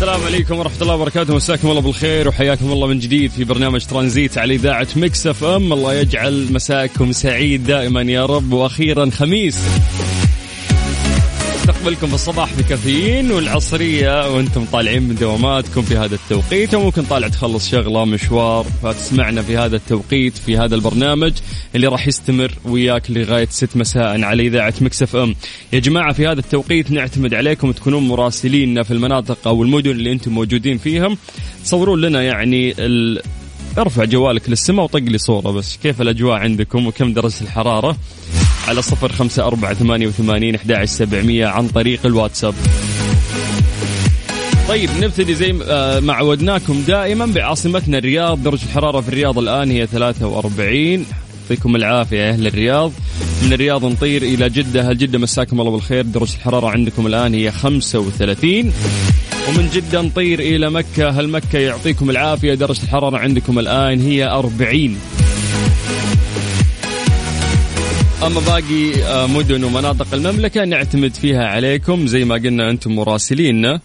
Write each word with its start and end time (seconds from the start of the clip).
السلام 0.00 0.24
عليكم 0.24 0.58
ورحمة 0.58 0.82
الله 0.82 0.94
وبركاته. 0.94 1.34
مساكم 1.34 1.70
الله 1.70 1.80
بالخير 1.80 2.28
وحياكم 2.28 2.72
الله 2.72 2.86
من 2.86 2.98
جديد 2.98 3.30
في 3.30 3.44
برنامج 3.44 3.84
ترانزيت 3.84 4.38
على 4.38 4.54
إذاعة 4.54 4.86
Mix 4.96 5.26
FM. 5.26 5.72
الله 5.72 5.94
يجعل 5.94 6.52
مساكم 6.52 7.12
سعيد 7.12 7.64
دائما 7.64 8.02
يا 8.02 8.26
رب. 8.26 8.52
وأخيرا 8.52 9.10
خميس. 9.10 9.58
استقبلكم 11.80 12.06
في 12.06 12.14
الصباح 12.14 12.54
بكافيين 12.58 13.30
والعصرية 13.30 14.34
وأنتم 14.34 14.64
طالعين 14.64 15.02
من 15.02 15.14
دواماتكم 15.14 15.82
في 15.82 15.96
هذا 15.96 16.14
التوقيت 16.14 16.74
أو 16.74 16.82
ممكن 16.82 17.02
طالع 17.02 17.28
تخلص 17.28 17.70
شغلة 17.70 18.04
مشوار 18.04 18.66
فتسمعنا 18.82 19.42
في 19.42 19.56
هذا 19.56 19.76
التوقيت 19.76 20.38
في 20.38 20.58
هذا 20.58 20.74
البرنامج 20.74 21.32
اللي 21.74 21.86
راح 21.86 22.08
يستمر 22.08 22.52
وياك 22.64 23.10
لغاية 23.10 23.48
6 23.50 23.78
مساء 23.78 24.22
على 24.22 24.46
إذاعة 24.46 24.74
مكسف 24.80 25.16
إم. 25.16 25.34
يا 25.72 25.78
جماعة 25.78 26.12
في 26.12 26.26
هذا 26.26 26.40
التوقيت 26.40 26.90
نعتمد 26.90 27.34
عليكم 27.34 27.72
تكونون 27.72 28.08
مراسلين 28.08 28.82
في 28.82 28.90
المناطق 28.90 29.48
أو 29.48 29.62
المدن 29.62 29.90
اللي 29.90 30.12
أنتم 30.12 30.32
موجودين 30.32 30.78
فيها 30.78 31.16
تصورون 31.64 32.00
لنا 32.00 32.22
يعني 32.22 32.74
ال... 32.78 33.22
ارفع 33.78 34.04
جوالك 34.04 34.50
للسماء 34.50 34.84
وطق 34.84 34.98
لي 34.98 35.18
صورة 35.18 35.50
بس 35.50 35.76
كيف 35.76 36.00
الأجواء 36.02 36.38
عندكم 36.38 36.86
وكم 36.86 37.12
درجة 37.12 37.40
الحرارة؟ 37.40 37.96
على 38.70 38.82
صفر 38.82 39.12
خمسة 39.12 39.46
أربعة 39.46 39.74
ثمانية 39.74 40.06
وثمانين 40.06 40.54
أحد 40.54 40.84
سبعمية 40.84 41.46
عن 41.46 41.68
طريق 41.68 42.06
الواتساب. 42.06 42.54
طيب 44.68 44.90
نبتدي 45.00 45.34
زي 45.34 45.54
آه، 45.68 46.00
ما 46.00 46.12
عودناكم 46.12 46.82
دائما 46.86 47.26
بعاصمتنا 47.26 47.98
الرياض. 47.98 48.42
درجة 48.42 48.64
الحرارة 48.64 49.00
في 49.00 49.08
الرياض 49.08 49.38
الآن 49.38 49.70
هي 49.70 49.86
43 49.86 51.06
يعطيكم 51.42 51.76
العافية 51.76 52.18
يا 52.18 52.30
أهل 52.30 52.46
الرياض. 52.46 52.92
من 53.42 53.52
الرياض 53.52 53.84
نطير 53.84 54.22
إلى 54.22 54.48
جدة. 54.48 54.90
هل 54.90 54.98
جدة 54.98 55.18
مساكم 55.18 55.60
الله 55.60 55.70
بالخير؟ 55.70 56.04
درجة 56.04 56.34
الحرارة 56.34 56.68
عندكم 56.68 57.06
الآن 57.06 57.34
هي 57.34 57.50
35 57.50 58.72
ومن 59.48 59.68
جدة 59.74 60.00
نطير 60.00 60.40
إلى 60.40 60.70
مكة. 60.70 61.08
هل 61.08 61.28
مكة 61.28 61.58
يعطيكم 61.58 62.10
العافية؟ 62.10 62.54
درجة 62.54 62.82
الحرارة 62.82 63.18
عندكم 63.18 63.58
الآن 63.58 64.00
هي 64.00 64.28
40 64.28 64.96
أما 68.26 68.40
باقي 68.40 69.04
آه، 69.04 69.26
مدن 69.26 69.64
ومناطق 69.64 70.14
المملكة 70.14 70.64
نعتمد 70.64 71.14
فيها 71.14 71.44
عليكم 71.46 72.06
زي 72.06 72.24
ما 72.24 72.34
قلنا 72.34 72.70
أنتم 72.70 72.96
مراسليننا 72.96 73.80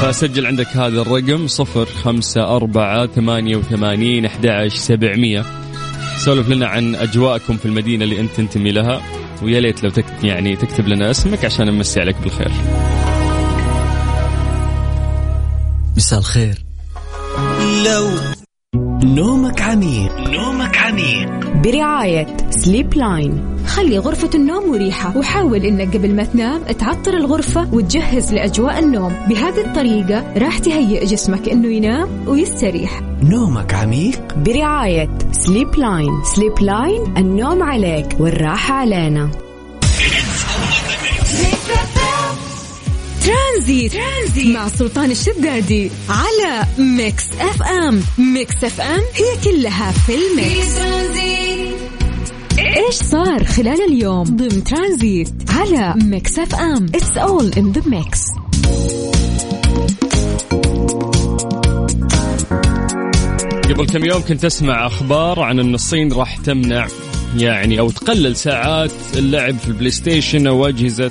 فسجل 0.00 0.46
عندك 0.46 0.66
هذا 0.66 1.00
الرقم 1.00 1.46
صفر 1.46 1.86
خمسة 1.86 2.56
أربعة 2.56 3.06
ثمانية 3.06 3.56
وثمانين 3.56 4.24
أحد 4.24 4.68
سبعمية. 4.68 5.44
سولف 6.18 6.48
لنا 6.48 6.66
عن 6.66 6.94
أجواءكم 6.94 7.56
في 7.56 7.66
المدينة 7.66 8.04
اللي 8.04 8.20
أنت 8.20 8.30
تنتمي 8.36 8.72
لها 8.72 9.02
ويا 9.42 9.60
ليت 9.60 9.82
لو 9.84 9.90
تكتب 9.90 10.24
يعني 10.24 10.56
تكتب 10.56 10.88
لنا 10.88 11.10
اسمك 11.10 11.44
عشان 11.44 11.66
نمسي 11.66 12.00
عليك 12.00 12.16
بالخير. 12.16 12.50
مساء 15.96 16.18
الخير. 16.18 16.64
لو 17.84 18.35
نومك 19.16 19.60
عميق. 19.60 20.18
نومك 20.18 20.76
عميق. 20.76 21.46
برعاية 21.64 22.26
Sleep 22.50 22.94
Line 22.94 23.56
خلي 23.66 23.98
غرفة 23.98 24.30
النوم 24.34 24.70
مريحة 24.70 25.18
وحاول 25.18 25.64
إنك 25.64 25.96
قبل 25.96 26.14
ما 26.14 26.24
تنام 26.24 26.62
تعطر 26.62 27.14
الغرفة 27.14 27.74
وتجهز 27.74 28.34
لأجواء 28.34 28.78
النوم. 28.78 29.12
بهذه 29.28 29.60
الطريقة 29.66 30.32
راح 30.36 30.58
تهيئ 30.58 31.04
جسمك 31.04 31.48
إنه 31.48 31.68
ينام 31.68 32.08
ويستريح. 32.26 33.00
نومك 33.22 33.74
عميق. 33.74 34.34
برعاية 34.36 35.08
Sleep 35.32 35.76
Line 35.76 36.24
Sleep 36.24 36.60
Line 36.60 37.16
النوم 37.16 37.62
عليك 37.62 38.16
والراحة 38.20 38.74
علينا. 38.74 39.45
ترانزيت. 43.26 43.92
ترانزيت. 43.92 44.56
مع 44.56 44.68
سلطان 44.68 45.10
الشدادي 45.10 45.90
على 46.08 46.66
Mix 46.78 47.24
FM. 47.40 48.02
Mix 48.18 48.64
FM 48.64 49.00
هي 49.14 49.36
كلها 49.44 49.92
في 49.92 50.12
ال 50.14 50.26
mix. 50.26 50.76
ترانزيت. 50.76 51.76
إيش 52.58 52.94
صار 52.94 53.44
خلال 53.44 53.92
اليوم؟ 53.92 54.24
ضمن 54.24 54.64
ترانزيت 54.64 55.28
على 55.48 55.94
Mix 56.04 56.38
FM. 56.38 56.86
It's 56.94 57.16
all 57.16 57.52
in 57.56 57.72
the 57.72 57.82
mix 57.86 58.20
قبل 63.64 63.86
كم 63.86 64.04
يوم 64.04 64.22
كنت 64.28 64.44
أسمع 64.44 64.86
أخبار 64.86 65.40
عن 65.40 65.58
إن 65.60 65.74
الصين 65.74 66.12
راح 66.12 66.36
تمنع 66.36 66.86
يعني 67.36 67.80
أو 67.80 67.90
تقلل 67.90 68.36
ساعات 68.36 68.92
اللعب 69.16 69.58
في 69.58 69.68
ال 69.68 69.90
PlayStation 69.90 70.46
أو 70.46 70.68
اجهزه 70.68 71.10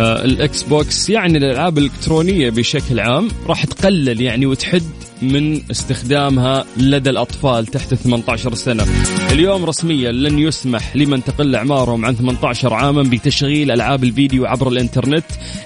ال 0.00 0.62
Xbox 0.62 1.10
يعني 1.10 1.38
الألعاب 1.38 1.78
الإلكترونية 1.78 2.50
بشكل 2.50 3.00
عام 3.00 3.28
راح 3.46 3.64
تقلل 3.64 4.20
يعني 4.20 4.46
وتحد 4.46 4.82
من 5.22 5.60
استخدامها 5.70 6.64
لدى 6.76 7.10
الأطفال 7.10 7.66
تحت 7.66 7.94
18 7.94 8.54
سنة. 8.54 8.86
اليوم 9.30 9.64
رسميا 9.64 10.12
لن 10.12 10.38
يسمح 10.38 10.96
لمن 10.96 11.24
تقل 11.24 11.54
أعمارهم 11.54 12.04
عن 12.04 12.14
18 12.14 12.74
عاما 12.74 13.02
بتشغيل 13.02 13.70
ألعاب 13.70 14.04
الفيديو 14.04 14.46
عبر 14.46 14.68
الإنترنت 14.68 15.24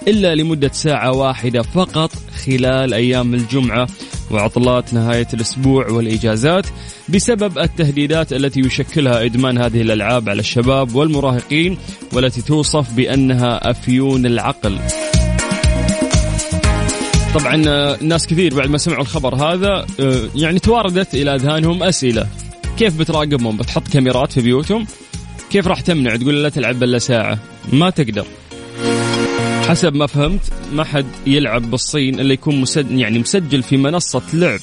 إلا 0.09 0.35
لمدة 0.35 0.71
ساعة 0.73 1.13
واحدة 1.13 1.63
فقط 1.63 2.11
خلال 2.47 2.95
أيام 2.95 3.35
الجمعة 3.35 3.87
وعطلات 4.31 4.95
نهاية 4.95 5.27
الأسبوع 5.35 5.89
والإجازات 5.89 6.67
بسبب 7.09 7.59
التهديدات 7.59 8.33
التي 8.33 8.61
يشكلها 8.61 9.25
إدمان 9.25 9.59
هذه 9.59 9.81
الألعاب 9.83 10.29
على 10.29 10.41
الشباب 10.41 10.95
والمراهقين 10.95 11.79
والتي 12.13 12.43
توصف 12.43 12.93
بأنها 12.93 13.71
أفيون 13.71 14.27
العقل. 14.27 14.79
طبعا 17.35 17.63
آه، 17.69 17.99
ناس 18.03 18.27
كثير 18.27 18.55
بعد 18.55 18.69
ما 18.71 18.79
سمعوا 18.79 19.03
الخبر 19.03 19.35
هذا 19.35 19.87
آه، 20.01 20.29
يعني 20.35 20.59
تواردت 20.59 21.15
إلى 21.15 21.35
أذهانهم 21.35 21.83
أسئلة. 21.83 22.27
كيف 22.79 22.99
بتراقبهم؟ 22.99 23.57
بتحط 23.57 23.89
كاميرات 23.89 24.33
في 24.33 24.41
بيوتهم؟ 24.41 24.87
كيف 25.51 25.67
راح 25.67 25.81
تمنع؟ 25.81 26.17
تقول 26.17 26.43
لا 26.43 26.49
تلعب 26.49 26.83
إلا 26.83 26.99
ساعة. 26.99 27.39
ما 27.73 27.91
تقدر. 27.91 28.27
حسب 29.69 29.95
ما 29.95 30.07
فهمت 30.07 30.41
ما 30.73 30.85
حد 30.85 31.07
يلعب 31.27 31.71
بالصين 31.71 32.21
إلا 32.21 32.33
يكون 32.33 32.61
مسد 32.61 32.91
يعني 32.91 33.19
مسجل 33.19 33.63
في 33.63 33.77
منصة 33.77 34.23
لعب. 34.35 34.61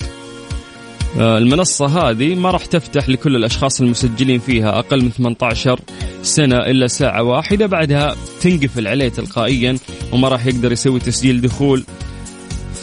آه، 1.20 1.38
المنصة 1.38 1.86
هذه 1.86 2.36
ما 2.36 2.52
راح 2.52 2.66
تفتح 2.66 3.10
لكل 3.10 3.36
الأشخاص 3.36 3.82
المسجلين 3.82 4.40
فيها 4.40 4.80
أقل 4.80 5.04
من 5.04 5.12
18 5.12 5.80
سنة 6.24 6.58
إلا 6.58 6.88
ساعة 6.88 7.24
واحدة 7.24 7.66
بعدها 7.66 8.16
تنقفل 8.42 8.88
عليه 8.88 9.10
تلقائيا 9.10 9.78
وما 10.12 10.28
راح 10.28 10.46
يقدر 10.46 10.72
يسوي 10.72 11.00
تسجيل 11.00 11.42
دخول. 11.42 11.84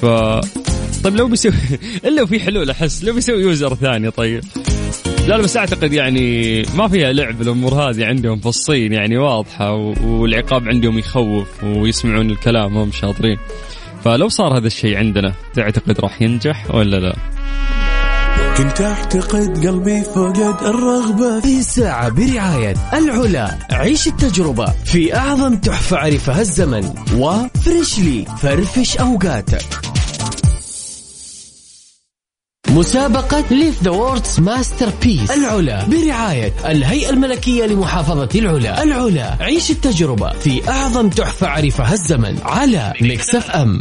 ف 0.00 0.06
طيب 1.04 1.16
لو 1.16 1.28
بيسوي 1.28 1.52
إلا 2.06 2.26
في 2.26 2.41
حلول 2.41 2.70
أحس 2.70 3.04
لو 3.04 3.14
بيسوي 3.14 3.42
يوزر 3.42 3.75
ثاني 3.75 4.10
طيب. 4.10 4.44
لا 5.28 5.37
لا 5.37 5.43
بس 5.43 5.56
أعتقد 5.56 5.93
يعني 5.93 6.62
ما 6.75 6.88
فيها 6.88 7.12
لعب 7.12 7.43
الأمور 7.43 7.75
هذه 7.75 8.04
عندهم 8.04 8.38
في 8.38 8.47
الصين 8.47 8.93
يعني 8.93 9.19
واضحة 9.19 9.73
والعقاب 10.05 10.69
عندهم 10.69 10.99
يخوف 10.99 11.64
ويسمعون 11.64 12.31
الكلام 12.31 12.76
هم 12.76 12.93
شاطرين. 12.93 13.38
فلو 14.05 14.29
صار 14.29 14.58
هذا 14.58 14.67
الشيء 14.67 14.96
عندنا 14.96 15.32
تعتقد 15.55 16.00
راح 16.00 16.23
ينجح 16.23 16.75
ولا 16.75 16.96
لا؟ 16.96 17.17
كنت 18.56 18.81
أعتقد 18.81 19.67
قلبي 19.67 20.02
فقد 20.02 20.62
الرغبة. 20.62 21.40
في 21.40 21.62
ساعة 21.62 22.08
برعاية 22.08 22.75
العلا. 22.93 23.58
عيش 23.70 24.06
التجربة 24.06 24.67
في 24.84 25.17
أعظم 25.17 25.56
تحفة 25.56 25.96
عرفها 25.96 26.40
الزمن. 26.40 26.94
و 27.17 27.30
freshly 27.30 28.25
فرفش 28.43 28.96
أوقاتك. 28.96 29.89
مسابقة 32.75 33.44
Live 33.50 33.82
the 33.82 33.90
World's 33.90 34.40
Masterpiece 34.40 35.31
العلا 35.31 35.84
برعاية 35.84 36.52
الهيئة 36.64 37.11
الملكية 37.11 37.67
لمحافظة 37.67 38.28
العلا. 38.34 38.82
العلا 38.82 39.37
عيش 39.40 39.70
التجربة 39.70 40.32
في 40.32 40.69
أعظم 40.70 41.08
تحفة 41.08 41.46
عرفها 41.49 41.93
الزمن 41.93 42.38
على 42.44 42.93
Mix 43.00 43.34
FM 43.34 43.81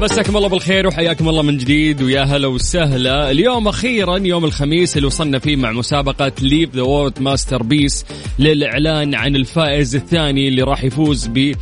مساكم 0.00 0.36
الله 0.36 0.48
بالخير 0.48 0.86
وحياكم 0.86 1.28
الله 1.28 1.42
من 1.42 1.56
جديد 1.56 2.02
ويا 2.02 2.22
هلا 2.22 2.46
وسهلا. 2.46 3.30
اليوم 3.30 3.68
أخيرا 3.68 4.18
يوم 4.18 4.44
الخميس 4.44 4.96
اللي 4.96 5.06
وصلنا 5.06 5.38
فيه 5.38 5.56
مع 5.56 5.72
مسابقة 5.72 6.32
Live 6.42 6.74
the 6.74 6.82
World's 6.82 7.20
Masterpiece 7.22 8.04
للإعلان 8.38 9.14
عن 9.14 9.36
الفائز 9.36 9.96
الثاني 9.96 10.48
اللي 10.48 10.62
راح 10.62 10.84
يفوز 10.84 11.26
ب 11.26 11.54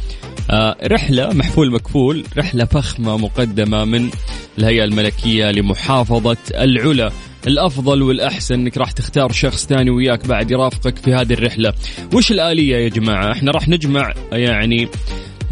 آه، 0.51 0.77
رحلة 0.85 1.33
محفول 1.33 1.71
مكفول 1.73 2.25
رحلة 2.39 2.65
فخمة 2.65 3.17
مقدمة 3.17 3.85
من 3.85 4.11
الهيئة 4.59 4.85
الملكية 4.85 5.51
لمحافظة 5.51 6.37
العلا. 6.55 7.13
الأفضل 7.47 8.03
والأحسن 8.03 8.55
إنك 8.55 8.79
راح 8.79 8.91
تختار 8.91 9.33
شخص 9.33 9.67
ثاني 9.67 9.91
وياك 9.91 10.27
بعد 10.27 10.51
يرافقك 10.51 10.97
في 10.99 11.15
هذه 11.15 11.33
الرحلة. 11.33 11.73
وش 12.15 12.33
الآلية 12.33 12.77
يا 12.77 12.89
جماعة؟ 12.89 13.33
إحنا 13.33 13.53
راح 13.53 13.69
نجمع 13.69 14.13
يعني 14.33 14.89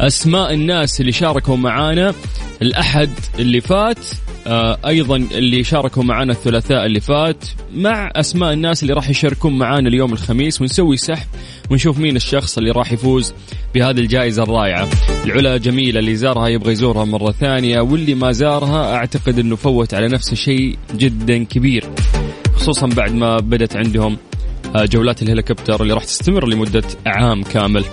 أسماء 0.01 0.53
الناس 0.53 1.01
اللي 1.01 1.11
شاركوا 1.11 1.57
معانا. 1.57 2.13
الأحد 2.61 3.09
اللي 3.39 3.61
فات 3.61 3.97
آه 4.47 4.77
أيضا 4.85 5.15
اللي 5.15 5.63
شاركوا 5.63 6.03
معنا 6.03 6.31
الثلاثاء 6.33 6.85
اللي 6.85 6.99
فات. 6.99 7.45
مع 7.75 8.11
أسماء 8.15 8.53
الناس 8.53 8.83
اللي 8.83 8.93
راح 8.93 9.09
يشاركون 9.09 9.57
معانا 9.57 9.89
اليوم 9.89 10.13
الخميس 10.13 10.61
ونسوي 10.61 10.97
سحب 10.97 11.27
ونشوف 11.69 11.99
مين 11.99 12.15
الشخص 12.15 12.57
اللي 12.57 12.71
راح 12.71 12.91
يفوز 12.91 13.33
بهذه 13.75 13.99
الجائزة 13.99 14.43
الرائعة. 14.43 14.87
العلا 15.25 15.57
جميلة 15.57 15.99
اللي 15.99 16.15
زارها 16.15 16.47
يبغى 16.47 16.71
يزورها 16.71 17.05
مرة 17.05 17.31
ثانية 17.31 17.81
واللي 17.81 18.15
ما 18.15 18.31
زارها 18.31 18.95
أعتقد 18.95 19.39
أنه 19.39 19.55
فوت 19.55 19.93
على 19.93 20.07
نفسه 20.07 20.35
شيء 20.35 20.77
جدا 20.95 21.43
كبير 21.43 21.85
خصوصا 22.55 22.87
بعد 22.87 23.13
ما 23.13 23.37
بدت 23.37 23.75
عندهم 23.75 24.17
آه، 24.75 24.85
جولات 24.85 25.21
الهليكوبتر 25.21 25.81
اللي 25.81 25.93
راح 25.93 26.03
تستمر 26.03 26.47
لمدة 26.47 26.83
عام 27.05 27.43
كامل. 27.43 27.83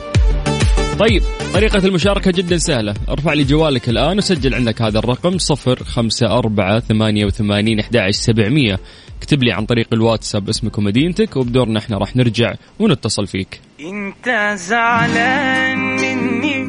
طيب 1.00 1.23
طريقة 1.55 1.87
المشاركة 1.87 2.31
جدا 2.31 2.56
سهلة. 2.56 2.94
ارفع 3.08 3.32
لي 3.32 3.44
جوالك 3.44 3.88
الآن 3.88 4.19
وسجل 4.19 4.55
عندك 4.55 4.82
هذا 4.82 4.99
الرقم 4.99 5.38
صفر 5.38 5.85
خمسة 5.85 6.38
أربعة 6.38 6.81
ثمانية 6.81 7.25
وثمانين 7.25 7.81
أحد 7.81 8.11
سبعمية. 8.11 8.79
اكتب 9.19 9.43
لي 9.43 9.52
عن 9.52 9.67
طريق 9.67 9.87
الواتساب 9.93 10.49
اسمك 10.49 10.79
ومدينتك 10.79 11.37
وبدورنا 11.37 11.79
إحنا 11.79 11.99
راح 11.99 12.17
نرجع 12.17 12.55
ونتصل 12.79 13.26
فيك. 13.26 13.61
انت 13.81 14.55
زعلان 14.58 15.79
مني 15.79 16.64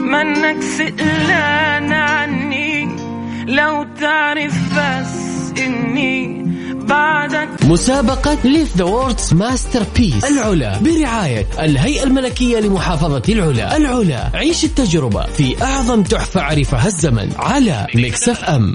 منك 0.00 0.62
سئلان 0.62 1.92
عني. 1.92 2.84
لو 3.46 3.86
تعرف 4.00 4.78
بس 4.78 5.52
إني 5.58 6.43
بعدك. 6.86 7.48
مسابقة 7.64 8.38
Live 8.44 8.76
the 8.76 8.84
World's 8.84 9.34
Masterpiece 9.34 10.24
العلا 10.24 10.78
برعاية 10.78 11.46
الهيئة 11.58 12.04
الملكية 12.04 12.60
لمحافظة 12.60 13.22
العلا. 13.28 13.76
العلا 13.76 14.30
عيش 14.34 14.64
التجربة 14.64 15.26
في 15.26 15.62
أعظم 15.62 16.02
تحفة 16.02 16.40
عرفها 16.40 16.86
الزمن 16.86 17.32
على 17.38 17.86
Mix 17.94 18.28
FM. 18.28 18.74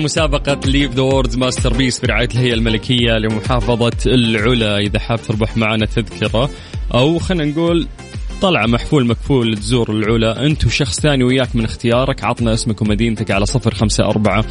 مسابقة 0.00 0.60
Live 0.66 0.90
the 0.94 1.02
World's 1.02 1.36
Masterpiece 1.36 2.00
برعاية 2.00 2.28
الهيئة 2.34 2.54
الملكية 2.54 3.12
لمحافظة 3.12 3.96
العلا. 4.06 4.78
إذا 4.78 4.98
حاب 4.98 5.18
تربح 5.18 5.56
معنا 5.56 5.86
تذكرة 5.86 6.50
أو 6.94 7.18
خلينا 7.18 7.44
نقول 7.44 7.88
طلعة 8.42 8.66
محفول 8.66 9.06
مكفول 9.06 9.56
تزور 9.56 9.90
العلا 9.90 10.46
أنت 10.46 10.66
وشخص 10.66 11.00
ثاني 11.00 11.24
وياك 11.24 11.56
من 11.56 11.64
اختيارك. 11.64 12.24
عطنا 12.24 12.52
اسمك 12.52 12.82
ومدينتك 12.82 13.30
على 13.30 13.46
صفر 13.46 13.74
خمسة 13.74 14.04
أربعة 14.04 14.42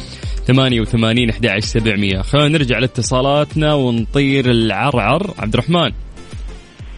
ثمانية 0.46 0.80
وثمانين 0.80 1.30
أحد 1.30 1.58
سبعمية. 1.58 2.22
خلينا 2.22 2.48
نرجع 2.48 2.78
لاتصالاتنا 2.78 3.74
ونطير 3.74 4.50
لعرعر. 4.50 5.34
عبد 5.38 5.54
الرحمن 5.54 5.92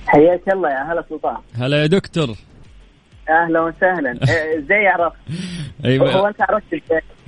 حياك 0.06 0.42
الله 0.52 0.68
يا 0.68 0.92
هلا 0.92 1.04
سلطان. 1.08 1.36
هلا 1.54 1.82
يا 1.82 1.86
دكتور. 1.86 2.36
أهلا 3.28 3.60
وسهلا. 3.60 4.10
إيه، 4.28 4.58
إزاي 4.58 4.86
عرفت 4.86 5.16
هو 5.84 5.84
أيوة 5.84 6.28
أنت 6.28 6.42
عرفت 6.42 6.74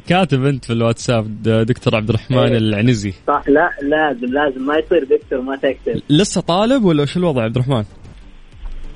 كاتب 0.09 0.45
أنت 0.45 0.65
في 0.65 0.73
الواتساب 0.73 1.43
دكتور 1.43 1.97
عبد 1.97 2.09
الرحمن 2.09 2.39
إيه. 2.39 2.59
العنزي. 2.59 3.13
صح 3.27 3.43
لا 3.49 3.71
لازم 3.83 4.27
لازم. 4.35 4.67
ما 4.67 4.77
يصير 4.77 5.05
دكتور 5.05 5.41
ما 5.41 5.57
تكتب. 5.57 6.03
لسه 6.11 6.41
طالب 6.41 6.85
ولا 6.85 7.03
وش 7.03 7.17
الوضع 7.17 7.43
عبد 7.43 7.57
الرحمن؟ 7.57 7.85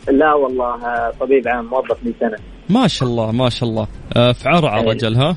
لا 0.08 0.34
والله 0.34 1.10
طبيب 1.20 1.48
عام 1.48 1.64
موظف 1.64 1.96
من 2.02 2.12
سنة. 2.20 2.36
ما 2.70 2.88
شاء 2.88 3.08
الله 3.08 3.32
ما 3.32 3.48
شاء 3.48 3.68
الله. 3.68 3.86
آه، 4.16 4.32
في 4.32 4.48
عرعر 4.48 4.80
أي. 4.80 4.86
رجل 4.86 5.14
ها؟ 5.14 5.36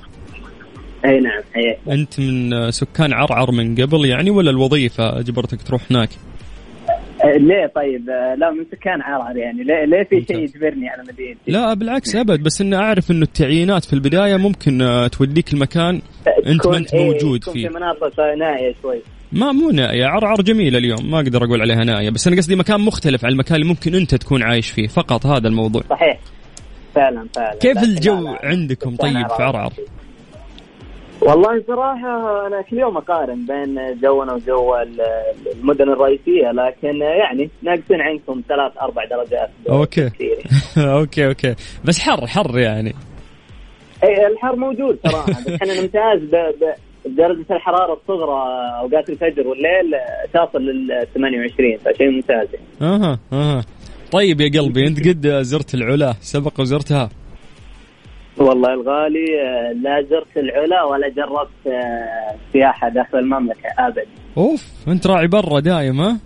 إي 1.06 1.20
نعم 1.20 1.42
حياك 1.54 1.80
أنت 2.00 2.20
من 2.20 2.72
سكان 2.72 3.14
عرعر 3.14 3.52
من 3.52 3.76
قبل 3.76 4.06
يعني 4.06 4.30
ولا 4.30 4.50
الوظيفة 4.52 5.20
أجبرتك 5.20 5.62
تروح 5.62 5.82
هناك؟ 5.92 6.10
ليه 7.26 7.72
طيب؟ 7.76 8.10
آه، 8.10 8.36
لا 8.36 8.52
من 8.52 8.66
سكان 8.72 9.02
عرعر 9.02 9.38
يعني. 9.38 9.64
ليه, 9.64 9.86
ليه 9.86 10.04
في 10.04 10.26
شيء. 10.28 10.40
يجبرني 10.40 10.90
على 10.90 11.02
مدينتي؟ 11.04 11.52
لا 11.52 11.74
بالعكس 11.74 12.16
أبد. 12.16 12.44
بس 12.44 12.62
إني 12.62 12.76
أعرف 12.76 13.12
إنه 13.12 13.22
التعيينات 13.22 13.86
في 13.86 13.94
البداية 13.94 14.38
ممكن 14.38 14.82
آه، 14.82 15.08
توديك 15.08 15.54
المكان 15.54 16.02
أنت 16.48 16.68
ما 16.68 16.78
أنت 16.78 16.94
إيه، 16.94 17.06
موجود 17.06 17.44
فيه 17.44 17.68
في 17.68 17.74
مناطق 17.74 18.20
نائية 18.20 18.74
شوي. 18.82 19.02
ما 19.32 19.52
مو 19.52 19.70
نائية. 19.70 20.06
عرعر 20.06 20.42
جميلة 20.42 20.78
اليوم. 20.78 21.12
ما 21.12 21.18
أقدر 21.20 21.44
أقول 21.46 21.62
عليها 21.62 21.84
نائية. 21.86 22.10
بس 22.10 22.28
أنا 22.28 22.36
قصدي 22.38 22.56
مكان 22.56 22.82
مختلف 22.82 23.26
عن 23.26 23.32
المكان 23.32 23.56
اللي 23.56 23.68
ممكن 23.68 23.96
أنت 23.96 24.16
تكون 24.16 24.44
عايش 24.44 24.70
فيه. 24.70 24.88
فقط 24.88 25.26
هذا 25.26 25.48
الموضوع. 25.48 25.82
صحيح. 25.90 26.20
فعلا 26.96 27.28
فعلا. 27.36 27.56
كيف 27.60 27.84
الجو 27.84 28.28
عندكم 28.28 28.96
طيب 28.96 29.28
في 29.28 29.44
عرعر 29.44 29.74
والله 31.22 31.64
صراحة 31.68 32.48
أنا 32.48 32.62
كل 32.62 32.78
يوم 32.78 32.98
أقارن 32.98 33.46
بين 33.46 34.00
جونا 34.02 34.34
وجو 34.34 34.76
ال- 34.76 35.02
المدن 35.56 35.90
الرئيسية 35.90 36.52
لكن 36.52 37.02
يعني 37.02 37.50
ناقصين 37.62 38.02
عنكم 38.02 38.42
ثلاث 38.50 38.72
أربع 38.82 39.06
درجات 39.06 39.50
أوكي. 39.70 40.10
كثير. 40.10 40.38
okay 40.98 41.28
okay 41.28 41.56
بس 41.86 42.00
حر 42.00 42.28
حر 42.28 42.60
يعني 42.60 42.96
إي 44.04 44.28
الحر 44.28 44.56
موجود 44.56 45.00
صراحة 45.08 45.32
بس 45.32 45.48
إحنا 45.48 45.82
نمتاز 45.82 46.20
ب... 46.22 46.36
ب... 46.36 46.74
بدرجة 47.06 47.46
الحرارة 47.52 47.94
الصغرى 47.94 48.42
أوقات 48.80 49.10
الفجر 49.10 49.48
والليل 49.48 49.92
تصل 50.34 50.62
لل 50.62 51.08
28 51.14 51.78
فشيء 51.78 52.10
ممتاز 52.10 52.48
يعني. 52.54 52.94
أها 52.96 53.20
أها 53.34 53.64
طيب 54.12 54.42
يا 54.42 54.62
قلبي 54.62 54.88
أنت 54.88 55.08
قد 55.08 55.28
زرت 55.42 55.74
العلا 55.74 56.14
سبق 56.22 56.60
وزرتها 56.60 57.10
والله 58.42 58.74
الغالي 58.74 59.26
آه، 59.42 59.72
لا 59.74 60.02
زرت 60.10 60.38
العلا 60.38 60.84
ولا 60.84 61.10
جربت 61.10 61.68
آه، 61.68 62.36
سياحة 62.54 62.90
داخل 62.90 63.18
المملكة 63.18 63.70
ابدا 63.80 64.06
أوف 64.38 64.68
أنت 64.88 65.08
راعي 65.08 65.28
برا 65.28 65.60
دايم 65.60 66.02
ها؟ 66.02 66.18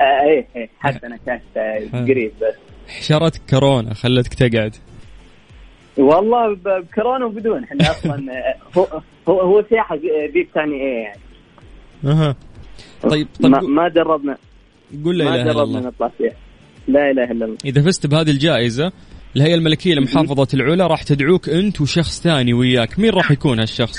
آه، 0.00 0.04
إيه 0.24 0.46
إيه 0.56 0.68
حتى 0.80 1.06
أنا 1.06 1.16
كنت 1.16 1.56
آه، 1.56 2.02
قريب. 2.08 2.32
بس 2.42 2.54
حشرتك 2.88 3.40
كورونا 3.50 3.94
خلتك 3.94 4.34
تقعد. 4.34 4.74
والله 5.98 6.54
بكورونا 6.64 7.24
وبدون 7.24 7.64
إحنا 7.64 7.90
أصلا 7.90 8.26
هو 8.78 8.86
هو 9.28 9.64
سياحة 9.68 9.94
ذي 10.34 10.42
بتعني 10.42 10.74
إيه 10.74 11.02
يعني. 11.02 11.20
أها. 12.04 12.36
طيب 13.02 13.26
طيب 13.42 13.50
ما, 13.52 13.60
ما 13.60 13.88
جربنا. 13.88 14.36
قول 15.04 15.18
لا 15.18 15.24
ما 15.24 15.34
إله 15.34 15.42
إلا 15.42 15.52
جربنا 15.52 15.78
الله. 15.78 15.80
نطلع 15.88 16.10
سياحه 16.18 16.36
لا 16.88 17.10
إله 17.10 17.24
إلا 17.24 17.44
الله. 17.44 17.56
إذا 17.64 17.82
فزت 17.82 18.06
بهذه 18.06 18.30
الجائزة 18.30 18.92
الهيئه 19.36 19.54
الملكية 19.54 19.94
لمحافظة 19.94 20.48
العلا 20.54 20.86
راح 20.86 21.02
تدعوك 21.02 21.48
أنت 21.48 21.80
وشخص 21.80 22.20
ثاني 22.22 22.52
وياك. 22.52 22.98
مين 22.98 23.10
راح 23.10 23.30
يكون 23.30 23.60
هالشخص؟ 23.60 23.98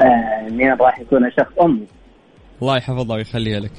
آه، 0.00 0.48
مين 0.50 0.72
راح 0.80 1.00
يكون 1.00 1.30
شخص 1.30 1.52
أمي. 1.62 1.86
الله 2.62 2.76
يحفظها 2.76 3.16
ويخليها 3.16 3.60
لك. 3.60 3.72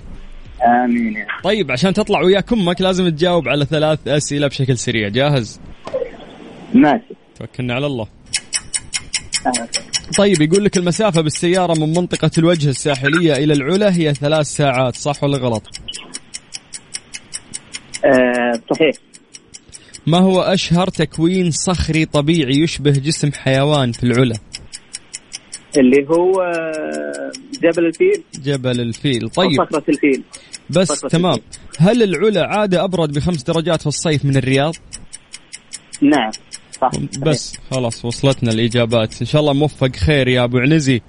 آمين 0.85 1.13
يا 1.13 1.25
طيب 1.43 1.71
عشان 1.71 1.93
تطلع 1.93 2.21
وياك 2.21 2.53
أمك 2.53 2.81
لازم 2.81 3.09
تجاوب 3.09 3.47
على 3.47 3.65
ثلاث 3.65 4.07
أسئلة 4.07 4.47
بشكل 4.47 4.77
سريع. 4.77 5.09
جاهز؟ 5.09 5.61
ماشي. 6.73 7.15
توكلنا 7.39 7.73
على 7.73 7.85
الله. 7.85 8.07
طيب 10.17 10.41
يقول 10.41 10.65
لك 10.65 10.77
المسافة 10.77 11.21
بالسيارة 11.21 11.79
من 11.79 11.89
منطقة 11.89 12.31
الوجه 12.37 12.69
الساحلية 12.69 13.33
إلى 13.33 13.53
العلا 13.53 13.95
هي 13.95 14.13
ثلاث 14.13 14.45
ساعات 14.45 14.95
صح 14.95 15.23
ولا 15.23 15.37
غلط؟ 15.37 15.63
آه، 18.05 18.61
صحيح. 18.75 19.12
ما 20.07 20.19
هو 20.19 20.41
أشهر 20.41 20.87
تكوين 20.87 21.51
صخري 21.51 22.05
طبيعي 22.05 22.59
يشبه 22.59 22.91
جسم 22.91 23.31
حيوان 23.31 23.91
في 23.91 24.03
العلا؟ 24.03 24.35
اللي 25.77 26.07
هو 26.09 26.41
آه، 26.41 27.31
جبل 27.63 27.85
الفيل. 27.85 28.23
جبل 28.43 28.81
الفيل. 28.81 29.29
طيب. 29.29 29.57
صخرة 29.57 29.83
الفيل. 29.89 30.23
بس 30.69 30.87
صخرة 30.87 31.09
تمام. 31.09 31.33
الفيل. 31.33 31.87
هل 31.87 32.03
العلا 32.03 32.47
عادة 32.47 32.83
أبرد 32.83 33.13
بخمس 33.13 33.43
درجات 33.43 33.81
في 33.81 33.87
الصيف 33.87 34.25
من 34.25 34.37
الرياض؟ 34.37 34.75
نعم 36.01 36.31
صح. 36.81 36.91
بس 37.19 37.57
خلاص 37.71 38.05
وصلتنا 38.05 38.51
الإجابات. 38.51 39.21
إن 39.21 39.27
شاء 39.27 39.41
الله 39.41 39.53
موفق 39.53 39.95
خير 39.95 40.27
يا 40.27 40.43
أبو 40.43 40.57
عنزي. 40.57 41.01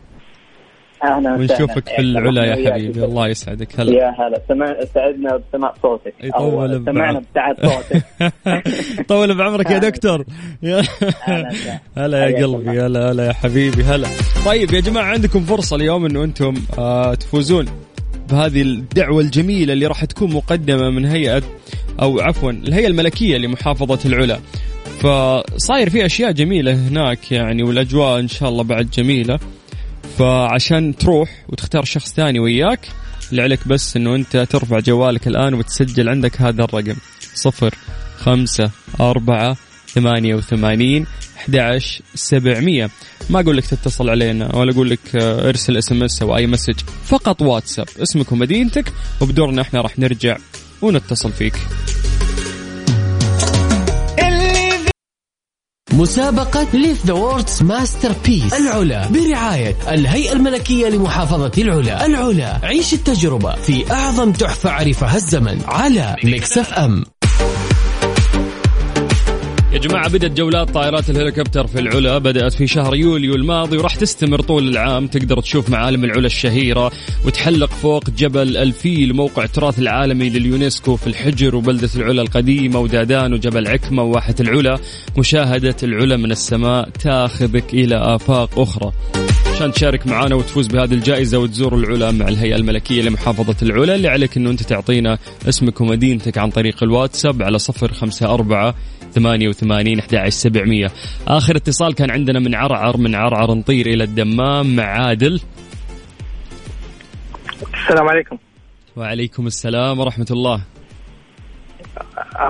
أهلا. 1.05 1.35
ونشوفك 1.35 1.89
في 1.89 1.99
العلا 2.01 2.45
يا. 2.45 2.71
حبيبي. 2.73 3.05
الله 3.05 3.29
يسعدك. 3.29 3.81
هلا. 3.81 3.93
يا 3.93 4.09
هلا. 4.19 4.41
سمع 4.49 4.67
سعدنا 4.95 5.37
بسماع 5.49 5.75
صوتك. 5.83 6.15
بعمر. 6.23 6.83
سمعنا 6.87 7.23
بتعب 7.33 7.57
صوتك. 7.63 8.05
طول 9.09 9.35
بعمرك 9.39 9.71
يا 9.71 9.79
دكتور. 9.79 10.25
هلا 11.97 12.29
يا 12.29 12.37
قلبي. 12.47 12.81
هلا 12.81 13.11
هلا 13.13 13.27
يا 13.27 13.33
حبيبي. 13.33 13.83
هلا. 13.83 14.09
طيب 14.47 14.73
يا 14.75 14.81
جماعة 14.81 15.05
عندكم 15.05 15.41
فرصة 15.41 15.77
اليوم 15.77 16.07
إنه 16.07 16.25
أنتم 16.25 16.55
آه 16.79 17.15
تفوزون 17.15 17.67
بهذه 18.31 18.63
الدعوة 18.63 19.21
الجميلة 19.21 19.73
اللي 19.73 19.87
راح 19.87 20.05
تكون 20.05 20.33
مقدمة 20.33 20.91
من 20.91 21.05
هيئة 21.05 21.43
أو 22.03 22.21
عفوا 22.21 22.51
الهيئة 22.51 22.87
الملكية 22.87 23.37
لمحافظة 23.37 23.99
العلا. 24.09 24.39
فصاير 25.01 25.91
في 25.91 26.07
أشياء 26.07 26.31
جميلة 26.33 26.75
هناك 26.75 27.33
يعني 27.33 27.63
والأجواء 27.63 28.21
إن 28.21 28.29
شاء 28.29 28.49
الله 28.49 28.63
بعد 28.65 28.91
جميلة. 28.91 29.39
فعشان 30.19 30.97
تروح 30.97 31.45
وتختار 31.49 31.85
شخص 31.85 32.15
ثاني 32.15 32.39
وياك 32.39 32.89
اللي 33.31 33.43
عليك 33.43 33.69
بس 33.69 33.97
إنه 33.97 34.15
أنت 34.15 34.37
ترفع 34.37 34.79
جوالك 34.79 35.27
الآن 35.27 35.55
وتسجل 35.55 36.09
عندك 36.09 36.41
هذا 36.41 36.65
الرقم 36.65 36.97
صفر 37.35 37.75
خمسة 38.19 38.71
أربعة 39.01 39.57
ثمانية 39.89 40.35
وثمانين 40.35 41.07
أحد 41.37 41.81
سبعمية. 42.15 42.91
ما 43.31 43.41
أقول 43.41 43.57
لك 43.57 43.67
تتصل 43.67 44.11
علينا 44.11 44.57
ولا 44.57 44.73
أقول 44.73 44.91
لك 44.91 45.17
آه، 45.17 45.49
ارسل 45.49 45.77
SMS 45.77 46.23
أو 46.23 46.37
أي 46.37 46.47
message 46.47 46.81
فقط 47.05 47.43
واتساب. 47.43 47.87
اسمك 48.03 48.33
ومدينتك 48.33 48.93
وبدورنا 49.21 49.63
إحنا 49.63 49.81
راح 49.81 49.99
نرجع 49.99 50.37
ونتصل 50.83 51.33
فيك. 51.33 51.55
مسابقة 55.97 56.67
Live 56.75 57.07
the 57.07 57.13
World's 57.13 57.63
Masterpiece 57.63 58.55
العلا 58.55 59.09
برعاية 59.09 59.77
الهيئة 59.89 60.33
الملكية 60.33 60.89
لمحافظة 60.89 61.53
العلا. 61.59 62.07
العلا 62.07 62.61
عيش 62.63 62.95
التجربة 62.95 63.55
في 63.55 63.93
أعظم 63.93 64.33
تحفة 64.33 64.71
عرفها 64.71 65.17
الزمن 65.17 65.61
على 65.69 66.17
Mix 66.25 66.59
FM. 66.59 67.05
جماعة 69.85 70.09
بدأت 70.09 70.31
جولات 70.31 70.71
طائرات 70.71 71.11
الهليكوبتر 71.11 71.67
في 71.67 71.81
العلا 71.81 72.19
بدأت 72.19 72.53
في 72.53 72.67
شهر 72.67 72.95
يوليو 72.95 73.35
الماضي 73.35 73.77
وراح 73.77 73.95
تستمر 73.95 74.41
طول 74.41 74.69
العام. 74.69 75.07
تقدر 75.07 75.41
تشوف 75.41 75.71
معالم 75.71 76.05
العلا 76.05 76.27
الشهيرة 76.27 76.93
وتحلق 77.25 77.71
فوق 77.71 78.11
جبل 78.11 78.57
الفيل 78.57 79.15
موقع 79.15 79.45
التراث 79.45 79.79
العالمي 79.79 80.31
لليونسكو 80.31 80.97
في 80.97 81.07
الحجر 81.07 81.57
وبلدة 81.57 81.91
العلا 81.97 82.23
القديمة 82.23 82.79
ودادان 82.79 83.33
وجبل 83.33 83.69
عكمة 83.69 84.03
وواحة 84.03 84.35
العلا. 84.41 84.79
مشاهدة 85.19 85.77
العلا 85.83 86.17
من 86.17 86.31
السماء 86.31 86.89
تاخذك 86.89 87.75
إلى 87.75 87.97
آفاق 87.97 88.59
أخرى. 88.59 88.93
عشان 89.55 89.73
تشارك 89.73 90.07
معنا 90.07 90.35
وتفوز 90.35 90.67
بهذه 90.67 90.95
الجائزة 90.95 91.39
وتزور 91.39 91.75
العلا 91.75 92.11
مع 92.11 92.29
الهيئة 92.29 92.57
الملكية 92.57 93.03
لمحافظة 93.03 93.57
العلا 93.63 93.95
اللي 93.95 94.09
عليك 94.09 94.37
أنه 94.37 94.51
أنت 94.51 94.63
تعطينا 94.63 95.19
اسمك 95.49 95.81
ومدينتك 95.81 96.39
عن 96.39 96.51
طريق 96.51 96.83
الواتساب 96.83 97.43
على 97.43 97.59
صفر 97.59 97.93
خمسة 97.93 98.35
أربعة 98.35 98.75
ثمانية 99.15 99.49
وثمانين 99.49 99.99
أحد 99.99 100.29
سبعمية. 100.29 100.91
آخر 101.29 101.57
اتصال 101.57 101.95
كان 101.95 102.11
عندنا 102.11 102.39
من 102.39 102.55
عرعر 102.55 102.97
من 102.97 103.15
عرعر 103.15 103.55
نطير 103.55 103.87
إلى 103.87 104.05
الدمام 104.05 104.77
مع 104.77 104.85
عادل. 104.85 105.41
السلام 107.75 108.09
عليكم. 108.09 108.39
وعليكم 108.97 109.47
السلام 109.47 110.01
ورحمة 110.01 110.27
الله. 110.31 110.61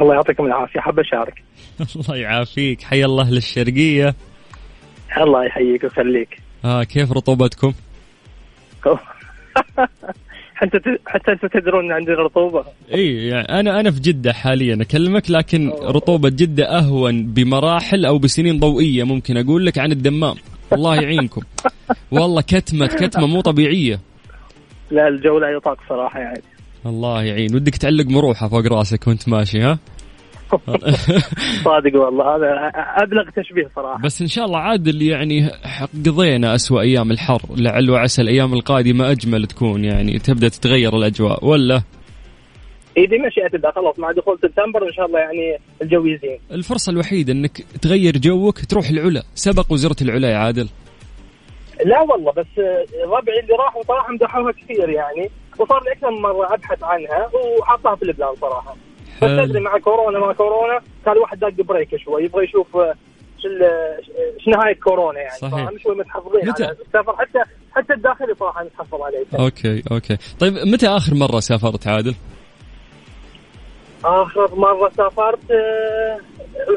الله 0.01 0.15
يعطيكم 0.15 0.47
العافية 0.47 0.81
حاب 0.81 1.01
أشارك. 1.01 1.43
الله 1.97 2.17
يعافيك 2.17 2.83
حي 2.83 3.05
الله 3.05 3.23
أهل 3.23 3.37
الشرقية 3.37 4.15
الله 5.19 5.45
يحييك 5.45 5.85
ويخليك. 5.85 6.41
آه 6.65 6.83
كيف 6.85 7.13
رطوبتكم؟ 7.13 7.73
حتى 10.65 10.79
حتى 11.07 11.33
أنتم 11.33 11.49
تدرون 11.49 11.85
ان 11.85 11.93
عندنا 11.93 12.17
رطوبة. 12.17 12.65
إي 12.95 13.27
يعني 13.27 13.61
أنا 13.61 13.81
أنا 13.81 13.91
في 13.91 14.01
جدة 14.01 14.33
حاليا 14.33 14.83
أكلمك 14.83 15.31
لكن 15.31 15.71
رطوبة 15.71 16.29
جدة 16.29 16.79
أهون 16.79 17.27
بمراحل 17.27 18.05
أو 18.07 18.19
بسنين 18.19 18.61
ضوئية 18.61 19.05
ممكن 19.05 19.37
أقول 19.37 19.67
لك 19.67 19.79
عن 19.79 19.93
الدمام. 19.93 20.35
الله 20.73 20.95
يعينكم. 20.95 21.41
والله 22.13 22.43
كتمة 22.43 22.87
كتمة 22.87 23.27
مو 23.27 23.41
طبيعية. 23.41 24.01
لا 24.91 25.09
الجو 25.09 25.39
لا 25.39 25.49
يطاق 25.49 25.79
صراحة 25.89 26.21
يعني. 26.21 26.43
الله 26.87 27.23
يعين. 27.23 27.55
ودك 27.55 27.77
تعلق 27.77 28.07
مروحة 28.07 28.49
فوق 28.49 28.67
راسك 28.67 29.09
وأنت 29.09 29.29
ماشي 29.29 29.61
ها؟ 29.61 29.79
صادق 31.65 32.01
والله 32.01 32.37
هذا 32.37 32.71
أبلغ 33.03 33.31
تشبيه 33.37 33.71
صراحة. 33.77 34.03
بس 34.05 34.21
إن 34.21 34.27
شاء 34.27 34.45
الله 34.45 34.59
عادل 34.59 35.03
يعني 35.03 35.51
قضينا 36.07 36.55
أسوأ 36.55 36.81
أيام 36.81 37.11
الحر 37.11 37.43
لعل 37.57 37.91
وعسى 37.91 38.23
الأيام 38.23 38.53
القادمة 38.53 39.11
أجمل 39.11 39.47
تكون 39.47 39.85
يعني 39.85 40.19
تبدأ 40.19 40.49
تتغير 40.49 40.97
الأجواء 40.97 41.45
ولا؟ 41.45 41.83
اي 42.99 43.07
بمشيئه 43.07 43.57
الله 43.57 43.71
خلاص 43.71 43.99
مع 43.99 44.13
دخول 44.13 44.39
سبتمبر 44.43 44.87
إن 44.87 44.93
شاء 44.93 45.07
الله 45.07 45.19
يعني 45.19 45.59
الجو 45.83 46.07
يزين. 46.07 46.39
الفرصة 46.53 46.93
الوحيدة 46.93 47.33
إنك 47.33 47.61
تغير 47.83 48.17
جوك 48.17 48.65
تروح 48.65 48.89
العلا. 48.89 49.23
سبق 49.35 49.73
وزرت 49.73 50.03
العلا 50.03 50.31
يا 50.31 50.37
عادل. 50.37 50.69
لا 51.85 52.01
والله 52.01 52.33
بس 52.33 52.47
ربعي 53.05 53.41
اللي 53.41 53.55
راحوا 53.59 53.83
صراحة 53.83 54.13
مدحوها 54.13 54.53
كثير 54.53 54.89
يعني 54.89 55.31
وصار 55.59 55.83
لي 55.85 55.93
أكثر 55.93 56.11
من 56.11 56.23
مرة 56.23 56.55
أبحث 56.55 56.83
عنها 56.83 57.31
وحاطها 57.61 57.97
في 57.97 58.03
ال 58.03 58.09
plan 58.09 58.35
صراحة. 58.41 58.77
بس. 59.23 59.31
تدري 59.49 59.61
مع 59.61 59.79
كورونا 59.79 60.19
ما 60.19 60.33
كورونا 60.33 60.81
كان 61.05 61.13
الواحد 61.15 61.39
داق 61.39 61.51
break 61.53 61.97
شوي 61.97 62.25
يبغى 62.25 62.45
يشوف 62.45 62.77
آه، 62.77 62.95
شو 63.43 63.49
ال- 63.49 64.41
ش 64.41 64.49
نهايه 64.49 64.75
كورونا 64.81 65.19
يعني 65.21 65.39
صحيح. 65.39 65.71
شوي 65.83 65.95
متحفظين 65.97 66.49
متى؟ 66.49 66.65
على 66.65 66.73
السفر 66.73 67.17
حتى 67.17 67.39
حتى 67.73 67.93
الداخلي 67.93 68.35
صراحة 68.35 68.65
متحفظ 68.65 69.03
عليه 69.03 69.25
أوكي 69.39 69.83
أوكي 69.93 70.17
طيب 70.41 70.53
متى 70.55 70.89
آخر 70.89 71.15
مرة 71.15 71.41
سافرت 71.41 71.87
عادل 71.87 72.15
آخر 74.05 74.55
مرة 74.55 74.91
سافرت 74.97 75.51
آه، 75.51 76.19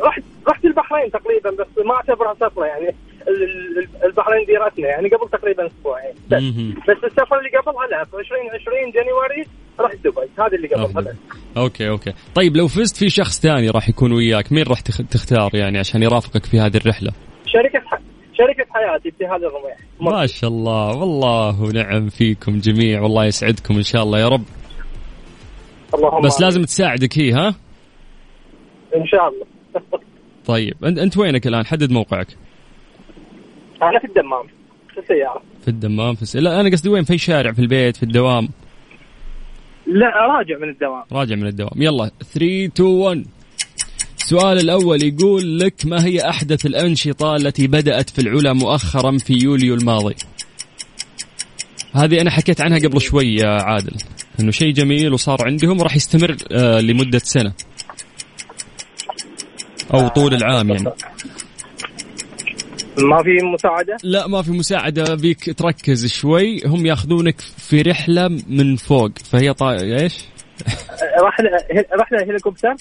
رحت 0.03 0.21
رحت 0.49 0.65
البحرين 0.65 1.11
تقريبا 1.11 1.49
بس 1.49 1.85
ما 1.85 1.93
أعتبرها 1.95 2.33
سفرة 2.33 2.65
يعني 2.65 2.95
ال- 3.27 3.77
ال- 3.79 4.05
البحرين 4.05 4.45
ديرتنا 4.45 4.87
يعني 4.87 5.09
قبل 5.09 5.29
تقريبا 5.29 5.67
أسبوعين 5.67 6.13
بس. 6.27 6.43
بس 6.89 7.03
السفر 7.03 7.37
اللي 7.39 7.49
قبلها 7.57 7.87
لا 7.87 8.03
في 8.03 8.17
2020 8.17 8.91
January 8.91 9.45
رحت 9.79 9.97
دبي 9.97 10.27
هذا 10.39 10.55
اللي 10.55 10.67
بس 11.01 11.15
okay 11.57 11.89
okay. 11.89 12.13
طيب 12.35 12.57
لو 12.57 12.67
فزت 12.67 12.97
في 12.97 13.09
شخص 13.09 13.39
ثاني 13.41 13.69
راح 13.69 13.89
يكون 13.89 14.11
وياك 14.11 14.51
مين 14.51 14.63
راح 14.63 14.79
تخ- 14.79 15.01
تختار 15.11 15.49
يعني 15.53 15.79
عشان 15.79 16.03
يرافقك 16.03 16.45
في 16.45 16.59
هذه 16.59 16.77
الرحلة؟ 16.77 17.11
شركه 17.45 17.79
ح... 17.85 17.99
شركه 18.37 18.65
حياتي 18.73 19.11
في 19.11 19.25
هذا 19.25 19.35
الرميح 19.47 19.77
ما 20.01 20.25
شاء 20.25 20.49
الله 20.49 20.97
والله 20.97 21.71
نعم 21.71 22.09
فيكم 22.09 22.59
جميع 22.59 23.01
والله 23.01 23.25
يسعدكم 23.25 23.75
إن 23.75 23.83
شاء 23.83 24.03
الله 24.03 24.19
يا 24.19 24.27
رب. 24.27 24.43
اللهم 25.93 26.21
بس. 26.21 26.41
لازم 26.41 26.63
تساعدك 26.63 27.17
هي 27.19 27.31
ها؟ 27.31 27.47
إن 28.95 29.05
شاء 29.07 29.27
الله. 29.29 29.45
طيب 30.47 30.73
أنت 30.85 30.99
أنت 30.99 31.17
وينك 31.17 31.47
الآن؟ 31.47 31.65
حدد 31.65 31.91
موقعك. 31.91 32.27
أنا 33.81 33.99
في 33.99 34.05
الدمام 34.07 34.43
في 34.93 34.99
السيارة. 34.99 35.41
في 35.61 35.67
الدمام 35.67 36.15
في 36.15 36.21
الس... 36.21 36.35
لا 36.35 36.59
أنا 36.61 36.69
قصدي 36.69 36.89
وين؟ 36.89 37.03
في 37.03 37.17
شارع 37.17 37.51
في 37.51 37.59
البيت 37.59 37.97
في 37.97 38.03
الدوام. 38.03 38.49
لا 39.87 40.07
راجع 40.07 40.57
من 40.57 40.69
الدوام. 40.69 41.03
راجع 41.11 41.35
من 41.35 41.47
الدوام. 41.47 41.81
يلا 41.81 42.11
3 42.33 42.65
2 42.65 42.89
1 42.89 43.25
السؤال 44.17 44.59
الأول 44.59 45.03
يقول 45.03 45.59
لك 45.59 45.85
ما 45.85 46.05
هي 46.05 46.29
أحدث 46.29 46.65
الأنشطة 46.65 47.35
التي 47.35 47.67
بدأت 47.67 48.09
في 48.09 48.19
العلا 48.21 48.53
مؤخرا 48.53 49.17
في 49.17 49.33
يوليو 49.43 49.73
الماضي؟ 49.75 50.15
هذه 51.95 52.21
أنا 52.21 52.31
حكيت 52.31 52.61
عنها 52.61 52.79
قبل 52.79 53.01
شوي 53.01 53.35
يا 53.35 53.47
عادل 53.47 53.93
أنه 54.39 54.51
شيء 54.51 54.73
جميل 54.73 55.13
وصار 55.13 55.37
عندهم 55.45 55.79
وراح 55.79 55.95
يستمر 55.95 56.35
آه 56.51 56.79
لمدة 56.79 57.19
سنة 57.19 57.53
أو 59.93 60.07
طول 60.07 60.33
العام 60.33 60.69
يعني. 60.69 60.89
ما 62.97 63.23
في 63.23 63.45
مساعدة؟ 63.53 63.97
لا 64.03 64.27
ما 64.27 64.41
في 64.41 64.51
مساعدة. 64.51 65.15
بيك 65.15 65.59
تركز 65.59 66.07
شوي. 66.07 66.61
هم 66.65 66.85
ياخذونك 66.85 67.41
في 67.41 67.81
رحلة 67.81 68.27
من 68.47 68.75
فوق. 68.75 69.11
فهي 69.17 69.53
طا... 69.53 69.71
إيش؟ 69.71 70.25
رحلة 71.27 71.49
رحلة 71.99 72.23
هليكوبتر؟ 72.23 72.75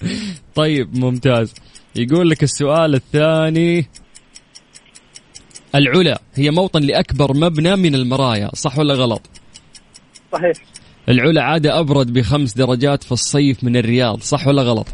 طيب 0.55 0.99
ممتاز. 0.99 1.55
يقول 1.97 2.31
لك 2.31 2.43
السؤال 2.43 2.95
الثاني. 2.95 3.87
العلا 5.75 6.21
هي 6.35 6.51
موطن 6.51 6.83
لأكبر 6.83 7.37
مبنى 7.37 7.77
من 7.77 7.95
المرايا 7.95 8.51
صح 8.55 8.79
ولا 8.79 8.95
غلط؟ 8.95 9.23
صحيح. 10.33 10.53
العلا 11.09 11.43
عادة 11.43 11.81
أبرد 11.81 12.13
بخمس 12.13 12.55
درجات 12.55 13.05
في 13.05 13.13
الصيف 13.13 13.65
من 13.65 13.77
الرياض 13.77 14.21
صح 14.21 14.47
ولا 14.47 14.63
غلط؟ 14.63 14.87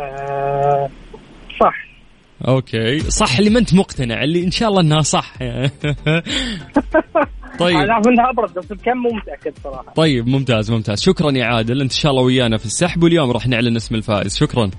آه 0.00 0.35
صح 2.40 2.48
أوكي. 2.48 2.98
صح 2.98 3.38
اللي 3.38 3.50
ما 3.50 3.58
أنت 3.58 3.74
مقتنع 3.74 4.22
اللي 4.22 4.44
إن 4.44 4.50
شاء 4.50 4.68
الله 4.68 4.80
أنها 4.80 5.00
صح. 5.00 5.34
طيب. 7.58 7.76
أنا 7.76 7.92
اعرف 7.92 8.08
انها 8.08 8.30
ابرد 8.30 8.54
بس 8.54 8.64
بكم 8.64 8.98
مو 8.98 9.10
متأكد 9.10 9.52
صراحة. 9.64 9.92
طيب 9.96 10.28
ممتاز 10.28 10.70
ممتاز. 10.70 11.02
شكرا 11.02 11.30
يا 11.32 11.44
عادل 11.44 11.80
أنت 11.80 11.92
إن 11.92 11.98
شاء 11.98 12.12
الله 12.12 12.22
ويانا 12.22 12.56
في 12.56 12.66
السحب 12.66 13.02
واليوم 13.02 13.30
راح 13.30 13.48
نعلن 13.48 13.76
اسم 13.76 13.94
الفائز. 13.94 14.36
شكرا. 14.36 14.70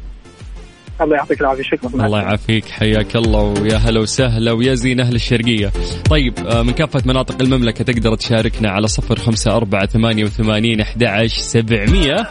الله 1.01 1.15
يعطيك 1.15 1.41
العافية 1.41 1.63
شكرا. 1.63 2.05
الله 2.05 2.19
يعافيك 2.19 2.65
حياك 2.65 3.15
الله 3.15 3.41
ويا 3.41 3.77
هلا 3.77 3.99
وسهلا 3.99 4.51
ويا 4.51 4.73
زين 4.73 4.99
أهل 4.99 5.15
الشرقية. 5.15 5.71
طيب 6.09 6.33
آه، 6.39 6.63
من 6.63 6.71
كافة 6.71 7.01
مناطق 7.05 7.41
المملكة 7.41 7.83
تقدر 7.83 8.15
تشاركنا 8.15 8.69
على 8.69 8.87
صفر 8.87 9.19
خمسة 9.19 9.55
أربعة 9.55 9.85
ثمانية 9.85 10.23
وثمانين 10.23 10.81
أحد 10.81 11.25
سبعمية. 11.25 12.29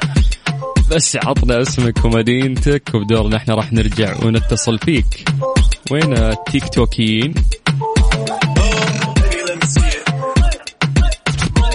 بس 0.91 1.17
عطنا 1.17 1.63
اسمك 1.63 2.05
ومدينتك 2.05 2.83
وبدورنا 2.95 3.37
إحنا 3.37 3.55
راح 3.55 3.73
نرجع 3.73 4.17
ونتصل 4.25 4.79
فيك. 4.79 5.29
وين 5.91 6.13
التيك 6.19 6.69
توكيين 6.69 7.35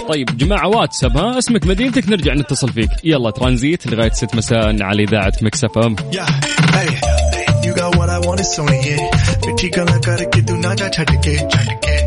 طيب 0.08 0.36
جماعة 0.38 0.68
واتساب 0.68 1.16
ها؟ 1.16 1.38
اسمك 1.38 1.66
مدينتك 1.66 2.08
نرجع 2.08 2.34
نتصل 2.34 2.72
فيك. 2.72 2.90
يلا 3.04 3.30
ترانزيت 3.30 3.86
لغاية 3.86 4.10
6 4.10 4.36
مساء 4.36 4.82
على 4.82 5.02
إذاعة 5.02 5.32
Mix 5.42 5.78
FM. 5.78 5.96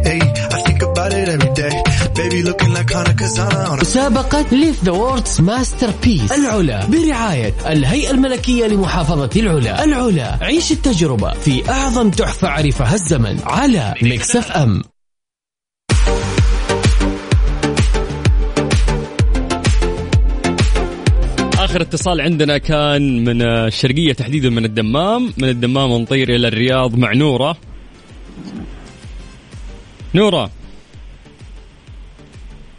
Hey, 0.05 1.94
Baby 2.15 2.43
looking 2.43 2.73
like 2.73 2.91
Hana 2.93 3.13
Kazana 3.13 3.69
on 3.71 3.79
a 3.79 3.81
مسابقة 3.81 4.45
Live 4.51 4.83
the 4.83 4.91
World's 4.91 5.41
Masterpiece 5.41 6.31
العلا. 6.31 6.85
برعاية 6.85 7.53
الهيئة 7.67 8.11
الملكية 8.11 8.67
لمحافظة 8.67 9.29
العلا. 9.35 9.83
العلا. 9.83 10.37
عيش 10.41 10.71
التجربة 10.71 11.33
في 11.33 11.69
أعظم 11.69 12.09
تحفة 12.09 12.47
عرفها 12.47 12.93
الزمن 12.93 13.39
على 13.43 13.93
Mix 14.01 14.51
FM 14.51 14.81
آخر 21.59 21.81
اتصال 21.81 22.21
عندنا 22.21 22.57
كان 22.57 23.23
من 23.23 23.41
الشرقية 23.41 24.13
تحديدا 24.13 24.49
من 24.49 24.65
الدمام. 24.65 25.33
من 25.37 25.49
الدمام 25.49 25.91
نطير 25.91 26.35
إلى 26.35 26.47
الرياض 26.47 26.95
مع 26.95 27.13
نورة. 27.13 27.57
نورة. 30.15 30.49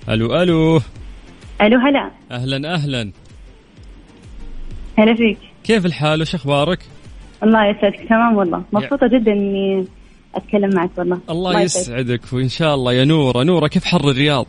ألو 0.08 0.42
ألو. 0.42 0.80
ألو 1.62 1.78
هلا. 1.78 2.10
أهلا 2.30 2.74
أهلا. 2.74 3.12
هلا 4.98 5.14
فيك. 5.14 5.38
كيف 5.64 5.86
الحال؟ 5.86 6.20
وش 6.20 6.34
أخبارك؟ 6.34 6.78
الله 7.42 7.66
يسعدك. 7.66 8.08
تمام 8.08 8.36
والله. 8.36 8.62
مبسوطة 8.72 9.06
جدا 9.06 9.32
إني 9.32 9.86
أتكلم 10.34 10.70
معك 10.74 10.90
والله. 10.98 11.20
الله 11.30 11.60
يسعدك. 11.60 12.20
وإن 12.32 12.48
شاء 12.48 12.74
الله. 12.74 12.92
يا 12.92 13.04
نورة 13.04 13.42
نورة 13.42 13.66
كيف 13.68 13.84
حر 13.84 14.10
الرياض؟ 14.10 14.46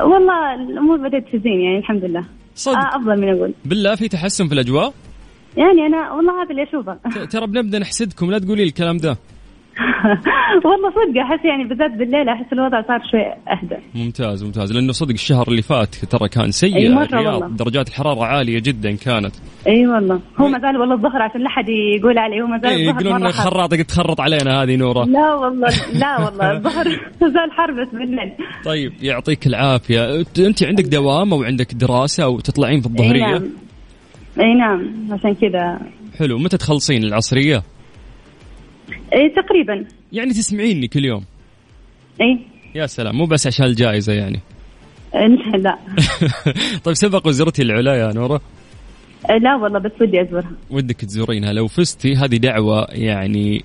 والله 0.00 0.54
الأمور 0.54 1.08
بدأت 1.08 1.24
تزين 1.32 1.60
يعني 1.60 1.78
الحمد 1.78 2.04
لله. 2.04 2.24
صدق. 2.54 2.78
آه 2.78 2.96
أفضل 2.96 3.20
من 3.20 3.28
أقول 3.28 3.54
بالله 3.64 3.94
في 3.94 4.08
تحسن 4.08 4.48
في 4.48 4.54
الأجواء؟ 4.54 4.94
يعني 5.56 5.86
أنا 5.86 6.12
والله 6.12 6.42
هذا 6.42 6.50
اللي 6.50 6.62
أشوفه. 6.62 7.24
ترى 7.24 7.46
بنبدأ 7.46 7.78
نحسدكم 7.78 8.30
لا 8.30 8.38
تقولي 8.38 8.62
الكلام 8.62 8.96
ده. 8.96 9.18
والله 10.64 10.90
صدق 10.90 11.20
أحس 11.20 11.44
يعني 11.44 11.64
بالذات 11.64 11.90
بالليل 11.90 12.28
أحس 12.28 12.52
الوضع 12.52 12.82
صار 12.82 13.00
شوي 13.10 13.20
أهدى. 13.52 13.76
ممتاز 13.94 14.44
ممتاز. 14.44 14.72
لأنه 14.72 14.92
صدق 14.92 15.10
الشهر 15.12 15.48
اللي 15.48 15.62
فات 15.62 15.94
ترى 15.94 16.28
كان 16.28 16.50
سيء. 16.50 16.76
أي 16.76 16.88
مرة 16.88 17.04
الرياض 17.04 17.42
والله. 17.42 17.56
درجات 17.56 17.88
الحرارة 17.88 18.24
عالية 18.24 18.58
جدا 18.60 18.96
كانت. 18.96 19.34
أي 19.66 19.86
والله. 19.86 20.20
هو 20.40 20.48
ما 20.48 20.58
زال 20.58 20.76
والله 20.76 20.94
الظهر 20.94 21.22
عشان 21.22 21.40
لا 21.40 21.46
احد 21.46 21.68
يقول 21.98 22.18
علي 22.18 22.42
هو 22.42 22.46
ما 22.46 22.58
زال 22.58 22.70
إيه 22.70 22.88
الظهر 22.90 23.02
يقولون 23.06 23.24
حر. 23.32 23.50
خراطك 23.50 23.82
تخرط 23.82 24.20
علينا 24.20 24.62
هذه 24.62 24.76
نورة. 24.76 25.04
لا 25.04 25.34
والله 25.34 25.68
لا 25.94 26.24
والله 26.24 26.52
الظهر 26.56 26.88
ما 27.22 27.28
زال 27.28 27.52
حر 27.52 27.70
بس 27.72 27.88
بالليل. 27.92 28.32
طيب 28.64 28.92
يعطيك 29.02 29.46
العافية. 29.46 30.22
أنت- 30.22 30.38
أنت 30.40 30.62
عندك 30.62 30.84
دوام 30.84 31.32
أو 31.32 31.42
عندك 31.42 31.74
دراسة 31.74 32.24
أو 32.24 32.40
تطلعين 32.40 32.80
في 32.80 32.88
أي 32.88 32.92
الظهرية؟ 32.92 33.20
نعم. 33.38 33.42
أي 34.40 34.54
نعم 34.54 34.92
عشان 35.12 35.34
كذا. 35.34 35.78
حلو. 36.18 36.38
متى 36.38 36.56
تخلصين 36.56 37.04
العصرية؟ 37.04 37.62
اي 39.14 39.28
تقريبا. 39.28 39.84
يعني 40.12 40.30
تسمعيني 40.30 40.88
كل 40.88 41.04
يوم. 41.04 41.24
اي 42.20 42.38
يا 42.74 42.86
سلام 42.86 43.16
مو 43.16 43.24
بس 43.24 43.46
عشان 43.46 43.66
الجائزة 43.66 44.12
يعني. 44.12 44.40
لا 45.54 45.78
طيب 46.84 46.94
سبق 46.94 47.26
وزرتي 47.26 47.62
العلا 47.62 47.94
يا 47.94 48.12
نورة؟ 48.14 48.40
لا 49.42 49.56
والله 49.56 49.78
بس 49.78 49.92
ودي 50.00 50.22
أزورها. 50.22 50.52
ودك 50.70 50.96
تزورينها. 50.96 51.52
لو 51.52 51.66
فزتي 51.66 52.14
هذه 52.14 52.36
دعوة 52.36 52.86
يعني 52.90 53.64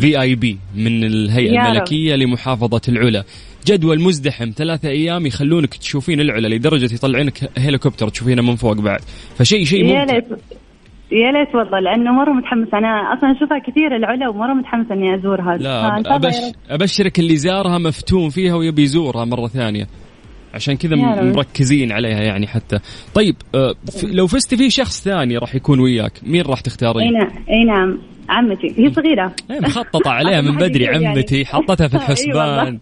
في 0.00 0.20
اي 0.20 0.34
بي 0.34 0.58
من 0.74 1.04
الهيئة 1.04 1.52
يا 1.52 1.60
رب. 1.60 1.66
الملكية 1.66 2.14
لمحافظة 2.14 2.80
العلا. 2.88 3.24
جدول 3.66 4.00
مزدحم 4.00 4.50
ثلاثة 4.56 4.88
أيام 4.88 5.26
يخلونك 5.26 5.74
تشوفين 5.74 6.20
العلا 6.20 6.48
لدرجة 6.48 6.94
يطلعينك 6.94 7.50
هليكوبتر 7.58 8.08
تشوفينه 8.08 8.42
من 8.42 8.56
فوق 8.56 8.72
بعد. 8.80 9.00
فشيء 9.38 9.64
شيء 9.64 9.84
يا 9.84 10.00
ممتع. 10.00 10.14
ليت 10.14 10.24
يا 11.12 11.32
ليت 11.32 11.54
والله 11.54 11.80
لأنه 11.80 12.12
مرة 12.12 12.32
متحمس. 12.32 12.74
أنا 12.74 12.88
أصلا 12.88 13.32
أشوفها 13.32 13.58
كثير 13.58 13.96
العلا 13.96 14.28
ومرة 14.28 14.54
متحمسه 14.54 14.94
إني 14.94 15.14
أزورها. 15.14 15.56
لا 15.56 15.96
الله 15.96 16.16
أبش. 16.16 16.34
أبشرك 16.70 17.18
اللي 17.18 17.36
زارها 17.36 17.78
مفتون 17.78 18.28
فيها 18.28 18.54
ويبي 18.54 18.82
يزورها 18.82 19.24
مرة 19.24 19.46
ثانية. 19.46 19.86
عشان 20.54 20.76
كذا. 20.76 20.96
مركزين 21.22 21.92
عليها 21.92 22.20
يعني 22.22 22.46
حتى. 22.46 22.78
طيب 23.14 23.36
آه، 23.54 23.74
لو 24.02 24.26
فزتي 24.26 24.56
في 24.56 24.70
شخص 24.70 25.04
ثاني 25.04 25.38
راح 25.38 25.54
يكون 25.54 25.80
وياك 25.80 26.12
مين 26.22 26.42
راح 26.42 26.58
أي 26.58 26.62
تختارين 26.62 27.12
نعم 27.12 27.30
أي 27.50 27.64
نعم. 27.64 27.98
عمتي 28.28 28.74
هي 28.78 28.92
صغيرة. 28.92 29.32
إيه، 29.50 29.60
مخططة 29.60 30.10
عليها 30.18 30.40
من 30.40 30.56
بدري 30.56 30.84
يقول 30.84 31.02
يعني. 31.02 31.06
عمتي 31.18 31.44
حطتها 31.44 31.88
في. 31.88 31.96
الحسبان. 32.02 32.78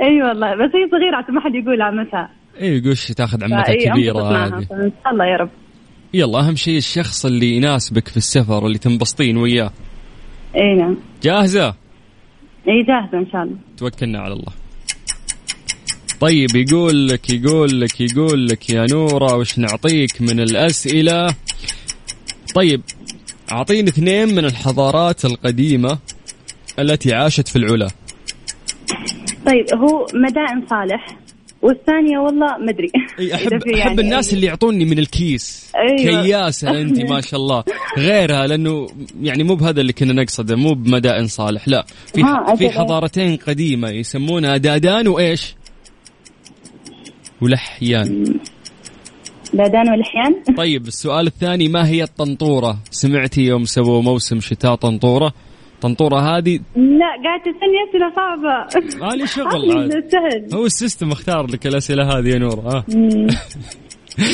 أي 0.00 0.22
والله 0.22 0.54
بس 0.54 0.70
هي 0.74 0.88
صغيرة 0.90 1.16
عشان 1.16 1.34
ما 1.34 1.40
حد 1.40 1.54
يقول 1.54 1.82
عمتها 1.82 2.30
اي 2.60 2.80
قش 2.80 3.08
تاخذ 3.08 3.44
عمتها 3.44 3.74
معها. 4.12 4.46
هذه. 4.46 4.64
فان 4.64 4.92
شاء 5.04 5.12
الله 5.12 5.26
يا 5.26 5.36
رب. 5.36 5.50
يلا 6.14 6.40
أهم 6.40 6.56
شيء 6.56 6.76
الشخص 6.78 7.26
اللي 7.26 7.56
يناسبك 7.56 8.08
في 8.08 8.16
السفر 8.16 8.66
اللي 8.66 8.78
تنبسطين 8.78 9.36
وياه. 9.36 9.72
إي 10.56 10.74
نعم. 10.74 10.96
جاهزة؟ 11.22 11.68
إي 12.68 12.82
جاهزة 12.82 13.18
إن 13.18 13.26
شاء 13.32 13.42
الله. 13.42 13.56
توكلنا 13.76 14.20
على 14.20 14.32
الله. 14.32 14.52
طيب 16.20 16.56
يقول 16.56 17.08
لك 17.08 17.30
يقول 17.30 17.80
لك 17.80 18.00
يقول 18.00 18.46
لك 18.46 18.70
يا 18.70 18.86
نورة 18.90 19.36
وش 19.36 19.58
نعطيك 19.58 20.20
من 20.22 20.40
الأسئلة؟ 20.40 21.34
طيب 22.54 22.82
أعطيني 23.52 23.88
اثنين 23.88 24.34
من 24.34 24.44
الحضارات 24.44 25.24
القديمة 25.24 25.98
التي 26.78 27.14
عاشت 27.14 27.48
في 27.48 27.56
العلا. 27.56 27.88
طيب 29.46 29.64
هو 29.74 30.06
مدائن 30.14 30.66
صالح. 30.70 31.21
والثانية 31.62 32.18
والله 32.18 32.58
مدري 32.58 32.90
إي 33.18 33.26
إذا 33.34 33.34
احب 33.34 33.52
أحب 33.52 33.66
يعني 33.66 34.00
الناس 34.00 34.32
اللي 34.32 34.46
يعطوني 34.46 34.84
من 34.84 34.98
الكيس 34.98 35.72
أيوة. 35.76 36.22
كياسة 36.22 36.70
انت 36.80 37.10
ما 37.10 37.20
شاء 37.20 37.40
الله 37.40 37.64
غيرها 37.98 38.46
لأنه 38.46 38.86
يعني 39.20 39.42
مو 39.42 39.54
بهذا 39.54 39.80
اللي 39.80 39.92
كنا 39.92 40.12
نقصده 40.12 40.56
مو 40.56 40.74
بمدائن 40.74 41.26
صالح 41.26 41.68
لا 41.68 41.86
في 42.14 42.22
في. 42.56 42.70
حضارتين 42.70 43.36
قديمة 43.36 43.88
يسمونها 43.90 44.56
دادان 44.56 45.08
وإيش؟ 45.08 45.54
ولحيان 47.40 48.24
دادان 49.54 49.90
والاحيان 49.90 50.54
طيب 50.56 50.86
السؤال 50.86 51.26
الثاني 51.26 51.68
ما 51.68 51.88
هي 51.88 52.02
الطنطورة؟ 52.02 52.78
سمعتي 52.90 53.40
يوم 53.40 53.64
سووا 53.64 54.02
موسم 54.02 54.40
شتاء 54.40 54.74
طنطورة؟ 54.74 55.32
طنطوره 55.82 56.20
هذه؟ 56.20 56.56
لا 56.76 57.10
قاعد 57.24 57.40
تسألني 57.40 57.78
أسئلة 57.90 58.12
صعبة. 58.16 59.06
مالي 59.06 59.26
شغل. 59.26 59.90
سهل 60.12 60.54
هو 60.54 60.66
السيستم 60.66 61.12
اختار 61.12 61.46
لك 61.50 61.66
الأسئلة 61.66 62.18
هذه 62.18 62.28
يا 62.28 62.38
نور 62.38 62.60
ها؟ 62.60 62.84
مم. 62.88 63.26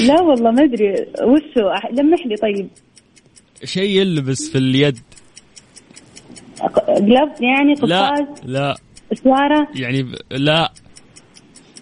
لا 0.06 0.20
والله 0.22 0.50
ما 0.50 0.64
أدري. 0.64 0.94
أح- 0.96 1.92
لمح 2.00 2.26
لي 2.26 2.36
طيب. 2.36 2.68
شيء 3.64 4.00
يلبس 4.00 4.50
في 4.50 4.58
اليد. 4.58 4.98
glove 6.88 7.40
يعني 7.40 7.74
لا 7.82 8.06
قفاز؟ 8.10 8.26
لا. 8.44 8.76
سوارة؟ 9.14 9.68
يعني 9.74 10.02
ب... 10.02 10.14
لا. 10.30 10.72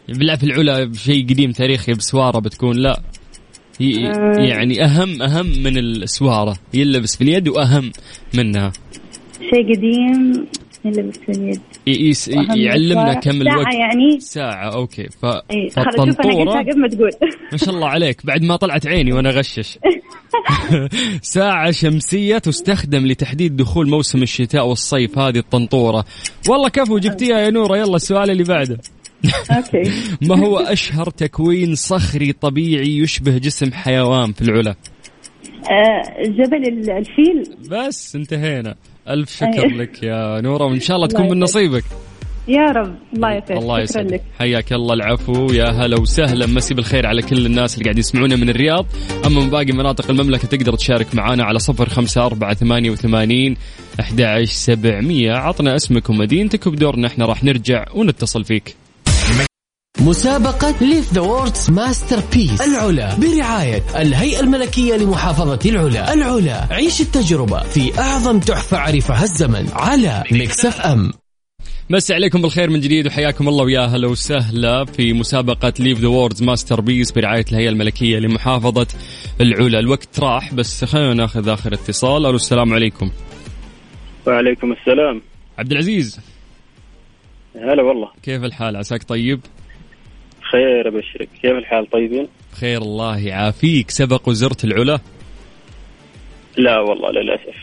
بالله 0.08 0.36
في 0.36 0.44
العلا 0.44 0.84
بشيء 0.84 1.24
قديم 1.24 1.50
تاريخي 1.50 1.92
بسوارة 1.92 2.38
بتكون 2.38 2.76
لا. 2.76 3.00
آه. 3.80 4.40
يعني 4.40 4.84
أهم 4.84 5.22
أهم 5.22 5.46
من 5.46 5.78
السوارة. 5.78 6.56
يلبس 6.74 7.16
في 7.16 7.24
اليد 7.24 7.48
وأهم 7.48 7.92
منها. 8.34 8.72
شيء 9.50 9.74
قديم 9.76 10.46
يلبس 10.84 11.18
في 11.18 11.32
اليد 11.32 11.60
ي... 11.86 12.08
يس... 12.08 12.28
يعلمنا. 12.56 13.14
كم 13.14 13.30
ساعة 13.30 13.54
الوقت 13.54 13.74
يعني. 13.74 14.20
ساعة 14.20 14.74
okay. 14.74 15.08
ف... 15.08 15.24
أنا 15.24 15.68
فالطنطورة 15.70 16.34
قلتها 16.34 16.62
قبل 16.72 16.80
ما 16.80 16.88
تقول. 16.88 17.10
ما 17.52 17.58
شاء 17.58 17.74
الله 17.74 17.88
عليك. 17.88 18.26
بعد 18.26 18.42
ما 18.42 18.56
طلعت 18.56 18.86
عيني 18.86 19.12
وأنا 19.12 19.30
غشش 19.30 19.78
ساعة 21.22 21.70
شمسية 21.70 22.38
تستخدم 22.38 23.06
لتحديد 23.06 23.56
دخول 23.56 23.88
موسم 23.88 24.22
الشتاء 24.22 24.66
والصيف. 24.66 25.18
هذه 25.18 25.38
الطنطورة. 25.38 26.04
والله 26.48 26.68
كفو 26.68 26.98
جبتيها 26.98 27.38
يا 27.38 27.50
نورة 27.50 27.76
يلا 27.78 27.96
السؤال 27.96 28.30
اللي 28.30 28.44
بعده. 28.44 28.78
أوكي. 29.56 29.90
ما 30.28 30.38
هو 30.46 30.58
أشهر 30.58 31.10
تكوين 31.10 31.74
صخري 31.74 32.32
طبيعي 32.32 32.98
يشبه 32.98 33.38
جسم 33.38 33.72
حيوان 33.72 34.32
في 34.32 34.42
العلا؟ 34.42 34.74
آه، 35.70 36.22
جبل 36.22 36.68
ال- 36.68 36.90
الفيل. 36.90 37.56
بس 37.70 38.16
انتهينا. 38.16 38.74
ألف 39.08 39.36
شكر. 39.36 39.66
لك 39.66 40.02
يا 40.02 40.40
نورة 40.40 40.64
وإن 40.64 40.80
شاء 40.80 40.96
الله 40.96 41.06
تكون 41.08 41.28
من. 41.30 41.40
نصيبك. 41.40 41.84
يا 42.48 42.72
رب 42.72 42.94
الله 43.14 43.32
يسعدك. 43.32 43.62
الله 43.62 43.80
يسعدك. 43.80 44.22
حياك 44.38 44.72
الله 44.72 44.94
العفو 44.94 45.52
يا 45.52 45.70
هلا 45.70 46.00
وسهلا. 46.00 46.46
مسي 46.46 46.74
بالخير 46.74 47.06
على 47.06 47.22
كل 47.22 47.46
الناس 47.46 47.74
اللي 47.74 47.84
قاعد 47.84 47.98
يسمعونا 47.98 48.36
من 48.36 48.50
الرياض. 48.50 48.86
أما 49.26 49.40
من 49.40 49.50
باقي 49.50 49.72
مناطق 49.72 50.10
المملكة 50.10 50.48
تقدر 50.48 50.76
تشارك 50.76 51.14
معنا 51.14 51.44
على 51.44 51.58
صفر 51.58 51.88
خمسة 51.88 52.26
أربعة 52.26 52.54
ثمانية 52.54 52.90
وثمانين 52.90 53.56
أحد 54.00 54.20
عشر 54.20 54.52
سبعمية. 54.52 55.32
عطنا 55.32 55.76
اسمك 55.76 56.10
ومدينتك 56.10 56.66
وبدورنا 56.66 57.06
إحنا 57.06 57.26
راح 57.26 57.44
نرجع 57.44 57.84
ونتصل 57.94 58.44
فيك. 58.44 58.76
مسابقة 60.00 60.74
Live 60.80 61.12
the 61.12 61.20
World's 61.20 61.70
Masterpiece 61.70 62.60
العلا. 62.60 63.14
برعاية 63.14 63.82
الهيئة 63.96 64.40
الملكية 64.40 64.96
لمحافظة 64.96 65.70
العلا. 65.70 66.14
العلا. 66.14 66.66
عيش 66.70 67.00
التجربة 67.00 67.58
في 67.58 67.98
أعظم 67.98 68.40
تحفة 68.40 68.78
عرفها 68.78 69.22
الزمن 69.22 69.68
على 69.72 70.24
Mix 70.32 70.80
FM 70.80 71.12
مسي 71.90 72.14
عليكم 72.14 72.42
بالخير 72.42 72.70
من 72.70 72.80
جديد 72.80 73.06
وحياكم 73.06 73.48
الله 73.48 73.64
ويا 73.64 73.80
هلا 73.80 74.08
وسهلا 74.08 74.84
في 74.84 75.12
مسابقة 75.12 75.72
Live 75.78 76.00
the 76.00 76.08
World's 76.08 76.42
Masterpiece 76.42 77.12
برعاية 77.12 77.44
الهيئة 77.52 77.68
الملكية 77.68 78.18
لمحافظة 78.18 78.86
العلا. 79.40 79.78
الوقت 79.78 80.20
راح 80.20 80.54
بس 80.54 80.84
خلينا 80.84 81.14
ناخذ 81.14 81.48
آخر 81.48 81.74
اتصال. 81.74 82.26
ألو 82.26 82.36
السلام 82.36 82.74
عليكم. 82.74 83.10
وعليكم 84.26 84.72
السلام. 84.72 85.22
عبد 85.58 85.72
العزيز. 85.72 86.20
هلا 87.54 87.82
والله. 87.82 88.08
كيف 88.22 88.44
الحال؟ 88.44 88.76
عساك 88.76 89.02
طيب؟ 89.02 89.40
خير 90.56 90.88
ابشرك 90.88 91.28
كيف 91.42 91.52
الحال 91.52 91.90
طيبين؟ 91.90 92.28
بخير 92.52 92.82
الله 92.82 93.18
يعافيك. 93.18 93.90
سبق 93.90 94.28
وزرت 94.28 94.64
العلا؟ 94.64 94.98
لا 96.56 96.80
والله 96.80 97.10
للأسف. 97.10 97.56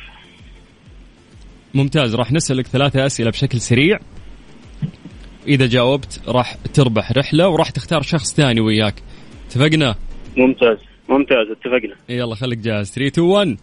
ممتاز. 1.74 2.16
راح 2.16 2.32
نسألك 2.32 2.68
ثلاثة 2.68 3.06
أسئلة 3.06 3.30
بشكل 3.30 3.62
سريع. 3.62 4.00
إذا 5.48 5.66
جاوبت 5.68 6.22
راح 6.28 6.56
تربح 6.74 7.12
رحلة 7.12 7.50
وراح 7.50 7.70
تختار 7.70 8.02
شخص 8.02 8.36
ثاني 8.36 8.62
وياك. 8.62 8.96
اتفقنا؟ 9.48 9.96
ممتاز 10.38 10.78
ممتاز 11.10 11.48
اتفقنا. 11.52 11.96
يلا 12.10 12.36
خليك 12.36 12.60
جاهز. 12.60 12.92
3 12.92 13.08
2 13.08 13.28
1 13.28 13.58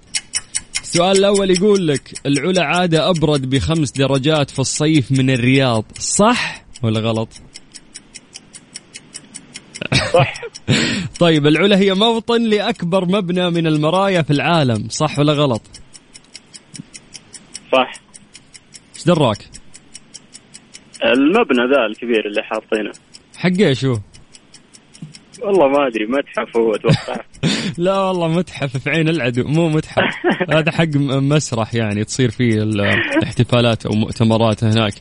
السؤال 0.82 1.18
الأول 1.18 1.50
يقول 1.50 1.88
لك 1.88 2.02
العلا 2.26 2.64
عادة 2.64 3.10
أبرد 3.10 3.50
بخمس 3.50 3.92
درجات 3.92 4.50
في 4.50 4.58
الصيف 4.58 5.12
من 5.12 5.30
الرياض 5.30 5.84
صح 5.98 6.64
ولا 6.82 7.00
غلط؟ 7.00 7.28
صح 10.12 10.34
طيب 11.20 11.46
العلا 11.46 11.78
هي 11.78 11.94
موطن 11.94 12.42
لأكبر 12.42 13.04
مبنى 13.04 13.50
من 13.50 13.66
المرايا 13.66 14.22
في 14.22 14.30
العالم 14.30 14.88
صح 14.88 15.18
ولا 15.18 15.32
غلط؟ 15.32 15.62
صح 17.72 17.92
إيش 18.94 19.04
دراك؟ 19.04 19.38
المبنى 21.04 21.74
ذا 21.74 21.86
الكبير 21.86 22.26
اللي 22.26 22.42
حاطينه 22.42 22.92
حق 23.36 23.66
إيش 23.66 23.84
هو؟ 23.84 23.98
والله 25.42 25.68
ما 25.68 25.86
أدري 25.86 26.06
متحف 26.06 26.56
هو 26.56 26.74
أتوقع 26.74 27.20
لا 27.78 27.98
والله 27.98 28.28
متحف 28.28 28.76
في 28.76 28.90
عين 28.90 29.08
العدو 29.08 29.44
مو 29.44 29.68
متحف 29.68 30.14
هذا 30.56 30.72
حق 30.72 30.96
مسرح 30.96 31.74
يعني 31.74 32.04
تصير 32.04 32.30
فيه 32.30 32.62
الاحتفالات 32.62 33.86
أو 33.86 33.92
مؤتمرات 33.92 34.64
هناك 34.64 34.94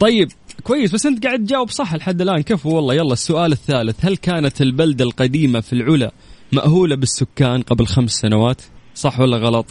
طيب 0.00 0.28
كويس 0.62 0.94
بس 0.94 1.06
أنت 1.06 1.26
قاعد 1.26 1.38
تجاوب 1.38 1.70
صح 1.70 1.94
لحد 1.94 2.20
الآن. 2.20 2.42
كفو 2.42 2.76
والله 2.76 2.94
يلا 2.94 3.12
السؤال 3.12 3.52
الثالث. 3.52 4.04
هل 4.04 4.16
كانت 4.16 4.62
البلدة 4.62 5.04
القديمة 5.04 5.60
في 5.60 5.72
العلا 5.72 6.12
مأهولة 6.52 6.96
بالسكان 6.96 7.62
قبل 7.62 7.86
خمس 7.86 8.10
سنوات؟ 8.10 8.62
صح 8.94 9.20
ولا 9.20 9.36
غلط؟ 9.36 9.66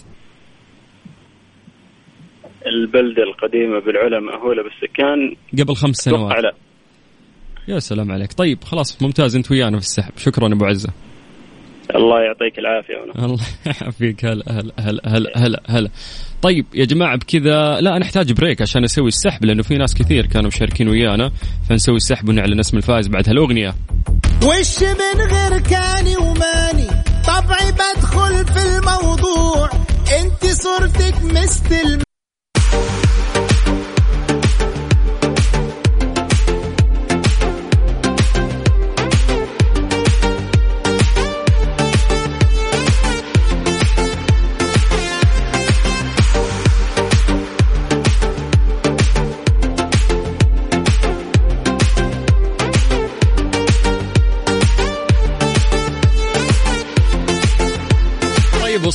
البلدة 2.66 3.24
القديمة 3.24 3.80
بالعلا 3.80 4.20
مأهولة 4.20 4.64
بالسكان 4.64 5.36
قبل 5.60 5.76
خمس 5.76 5.96
سنوات. 5.96 6.44
لا. 6.44 6.54
يا 7.68 7.80
سلام 7.80 8.12
عليك. 8.12 8.34
طيب 8.34 8.64
خلاص 8.64 9.02
ممتاز. 9.04 9.36
أنت 9.36 9.52
ويانا 9.52 9.80
في 9.80 9.86
السحب. 9.86 10.12
شكرا 10.18 10.54
أبو 10.54 10.66
عزة. 10.66 10.90
الله 11.96 12.22
يعطيك 12.22 12.60
العافية 12.60 13.04
هنا. 13.04 13.14
الله 13.26 13.44
يعافيك. 13.66 14.26
هلا 14.26 14.44
هلا 14.48 14.74
هلا 14.80 15.02
هلا 15.06 15.32
هلا 15.36 15.62
هلا. 15.70 15.90
طيب 16.42 16.66
يا 16.74 16.86
جماعة 16.86 17.18
بكذا 17.18 17.82
لا 17.82 17.98
نحتاج 18.00 18.32
بريك 18.34 18.62
عشان 18.62 18.82
نسوي 18.84 19.08
السحب 19.08 19.46
لأنه 19.46 19.64
في 19.64 19.76
ناس 19.76 19.94
كثير 19.96 20.26
كانوا 20.26 20.48
مشاركين 20.48 20.90
ويانا 20.90 21.32
فنسوي 21.70 21.96
السحب 21.96 22.30
ونعلن 22.30 22.60
اسم 22.60 22.78
الفائز 22.78 23.08
بعد 23.08 23.30
هالأغنية. 23.30 23.76
وش 24.44 24.84
من 24.84 25.22
غير 25.22 25.60
كاني 25.60 26.18
وماني؟ 26.18 26.88
طبعي 27.28 27.72
بدخل 27.72 28.46
في 28.46 28.78
الموضوع 28.78 29.70
أنت 30.22 30.46
صورتك 30.46 31.16
مثل 31.24 32.07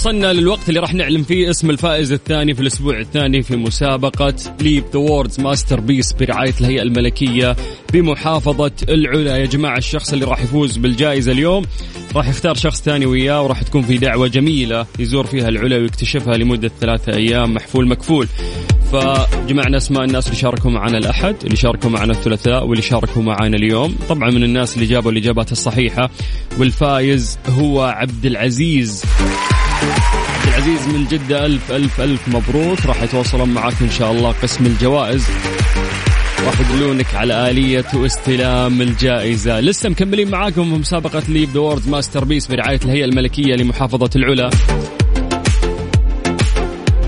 وصلنا 0.03 0.33
للوقت 0.33 0.69
اللي 0.69 0.81
راح 0.81 0.95
نعلن 0.95 1.23
فيه 1.23 1.51
اسم 1.51 1.71
الفائز 1.71 2.13
الثاني 2.13 2.55
في 2.55 2.61
الأسبوع 2.61 3.01
الثاني 3.01 3.43
في 3.43 3.57
مسابقة 3.57 4.35
Live 4.61 4.85
the 4.93 4.99
World's 4.99 5.41
Masterpiece 5.41 6.13
برعاية 6.13 6.55
الهيئة 6.61 6.83
الملكية 6.83 7.57
بمحافظة 7.93 8.73
العلا. 8.89 9.37
يا 9.37 9.47
جماعة 9.47 9.79
الشخص 9.79 10.13
اللي 10.13 10.25
راح 10.25 10.43
يفوز 10.43 10.77
بالجائزة 10.77 11.33
اليوم 11.33 11.65
راح 12.17 12.29
يختار 12.29 12.55
شخص 12.55 12.83
ثاني 12.83 13.07
وياه 13.07 13.43
وراح 13.43 13.63
تكون 13.63 13.83
في 13.83 13.99
دعوة 13.99 14.29
جميلة 14.29 14.87
يزور 14.99 15.27
فيها 15.27 15.49
العلا 15.49 15.77
ويكتشفها 15.77 16.37
لمدة 16.37 16.71
ثلاثة 16.81 17.17
أيام 17.17 17.55
محفول 17.55 17.89
مكفول. 17.89 18.29
فجمعنا 18.93 19.77
أسماء 19.77 20.05
الناس 20.05 20.27
اللي 20.27 20.39
شاركوا 20.39 20.71
معنا 20.71 20.99
الأحد 20.99 21.37
اللي 21.45 21.57
شاركوا 21.57 21.91
معنا 21.91 22.13
الثلاثاء 22.13 22.67
واللي 22.67 22.83
شاركوا 22.83 23.23
معنا 23.23 23.57
اليوم. 23.57 23.97
طبعا 24.09 24.31
من 24.31 24.45
الناس 24.45 24.75
اللي 24.75 24.87
جابوا 24.87 25.11
الإجابات 25.13 25.53
الصحيحة 25.53 26.11
والفايز 26.59 27.39
هو 27.49 27.83
عبد 27.83 28.27
العزيز. 28.27 29.05
عبد 29.83 30.49
العزيز 30.49 30.89
من 30.89 31.05
جدة 31.05 31.47
ألف 31.47 31.73
ألف 31.73 32.01
ألف 32.01 32.29
مبروك. 32.29 32.87
راح 32.87 33.03
يتواصلون 33.03 33.49
معك 33.49 33.75
إن 33.83 33.91
شاء 33.91 34.13
الله 34.13 34.33
قسم 34.43 34.67
الجوائز. 34.67 35.27
راح 36.47 36.61
يدلونك 36.61 37.15
على 37.15 37.51
آلية 37.51 37.87
استلام 37.95 38.83
الجائزة. 38.83 39.61
لسه 39.61 39.89
مكملين 39.89 40.31
معاكم 40.31 40.65
في 40.71 40.81
مسابقة 40.81 41.23
Live 41.29 41.57
World's 41.57 41.89
Masterpiece 41.89 42.47
برعاية 42.47 42.81
الهيئة 42.85 43.05
الملكية 43.05 43.55
لمحافظة 43.55 44.11
العلا. 44.17 44.51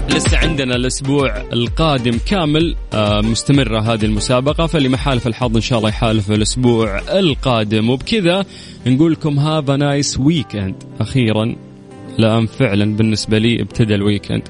لسه 0.09 0.39
عندنا 0.39 0.77
الأسبوع 0.77 1.43
القادم 1.53 2.19
كامل 2.27 2.77
آه، 2.93 3.21
مستمرة 3.21 3.81
هذه 3.81 4.05
المسابقة 4.05 4.67
فاللي 4.67 4.89
ما 4.89 4.97
حالف 4.97 5.27
الحظ 5.27 5.57
إن 5.57 5.63
شاء 5.63 5.79
الله 5.79 5.89
يحالف 5.89 6.31
الأسبوع 6.31 6.99
القادم. 6.99 7.91
وبكذا 7.91 8.45
نقول 8.87 9.13
لكم 9.13 9.39
have 9.39 9.71
nice 9.71 10.19
weekend 10.19 10.75
أخيرا. 11.01 11.57
الان 12.19 12.47
فعلا 12.47 12.97
بالنسبة 12.97 13.39
لي 13.39 13.63
ابتدى 13.63 13.95
ال 13.95 14.00
weekend. 14.00 14.43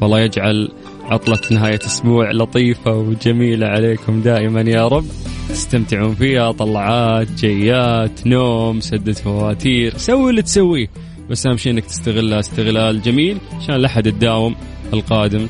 فالله 0.00 0.20
يجعل 0.20 0.68
عطلة 1.04 1.38
نهاية 1.50 1.78
أسبوع 1.86 2.30
لطيفة 2.30 2.96
وجميلة 2.96 3.66
عليكم 3.66 4.20
دائما 4.20 4.60
يا 4.60 4.88
رب. 4.88 5.06
تستمتعون 5.48 6.14
فيها 6.14 6.52
طلعات 6.52 7.30
جيات 7.30 8.26
نوم 8.26 8.80
سدة 8.80 9.12
فواتير. 9.12 9.96
سوي 9.96 10.30
اللي 10.30 10.42
تسويه 10.42 10.90
بس 11.30 11.46
أهم 11.46 11.56
شيء 11.56 11.72
أنك 11.72 11.84
تستغلها. 11.84 12.40
استغلال 12.40 13.02
جميل 13.02 13.38
عشان 13.52 13.74
الأحد 13.74 14.02
تداوم 14.02 14.54
القادم 14.92 15.46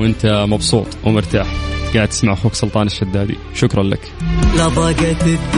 وأنت 0.00 0.46
مبسوط 0.48 0.86
ومرتاح. 1.04 1.54
قاعد 1.94 2.08
تسمع 2.08 2.32
أخوك 2.32 2.54
سلطان 2.54 2.86
الشدادي. 2.86 3.34
شكرا 3.54 3.82
لك. 3.82 4.12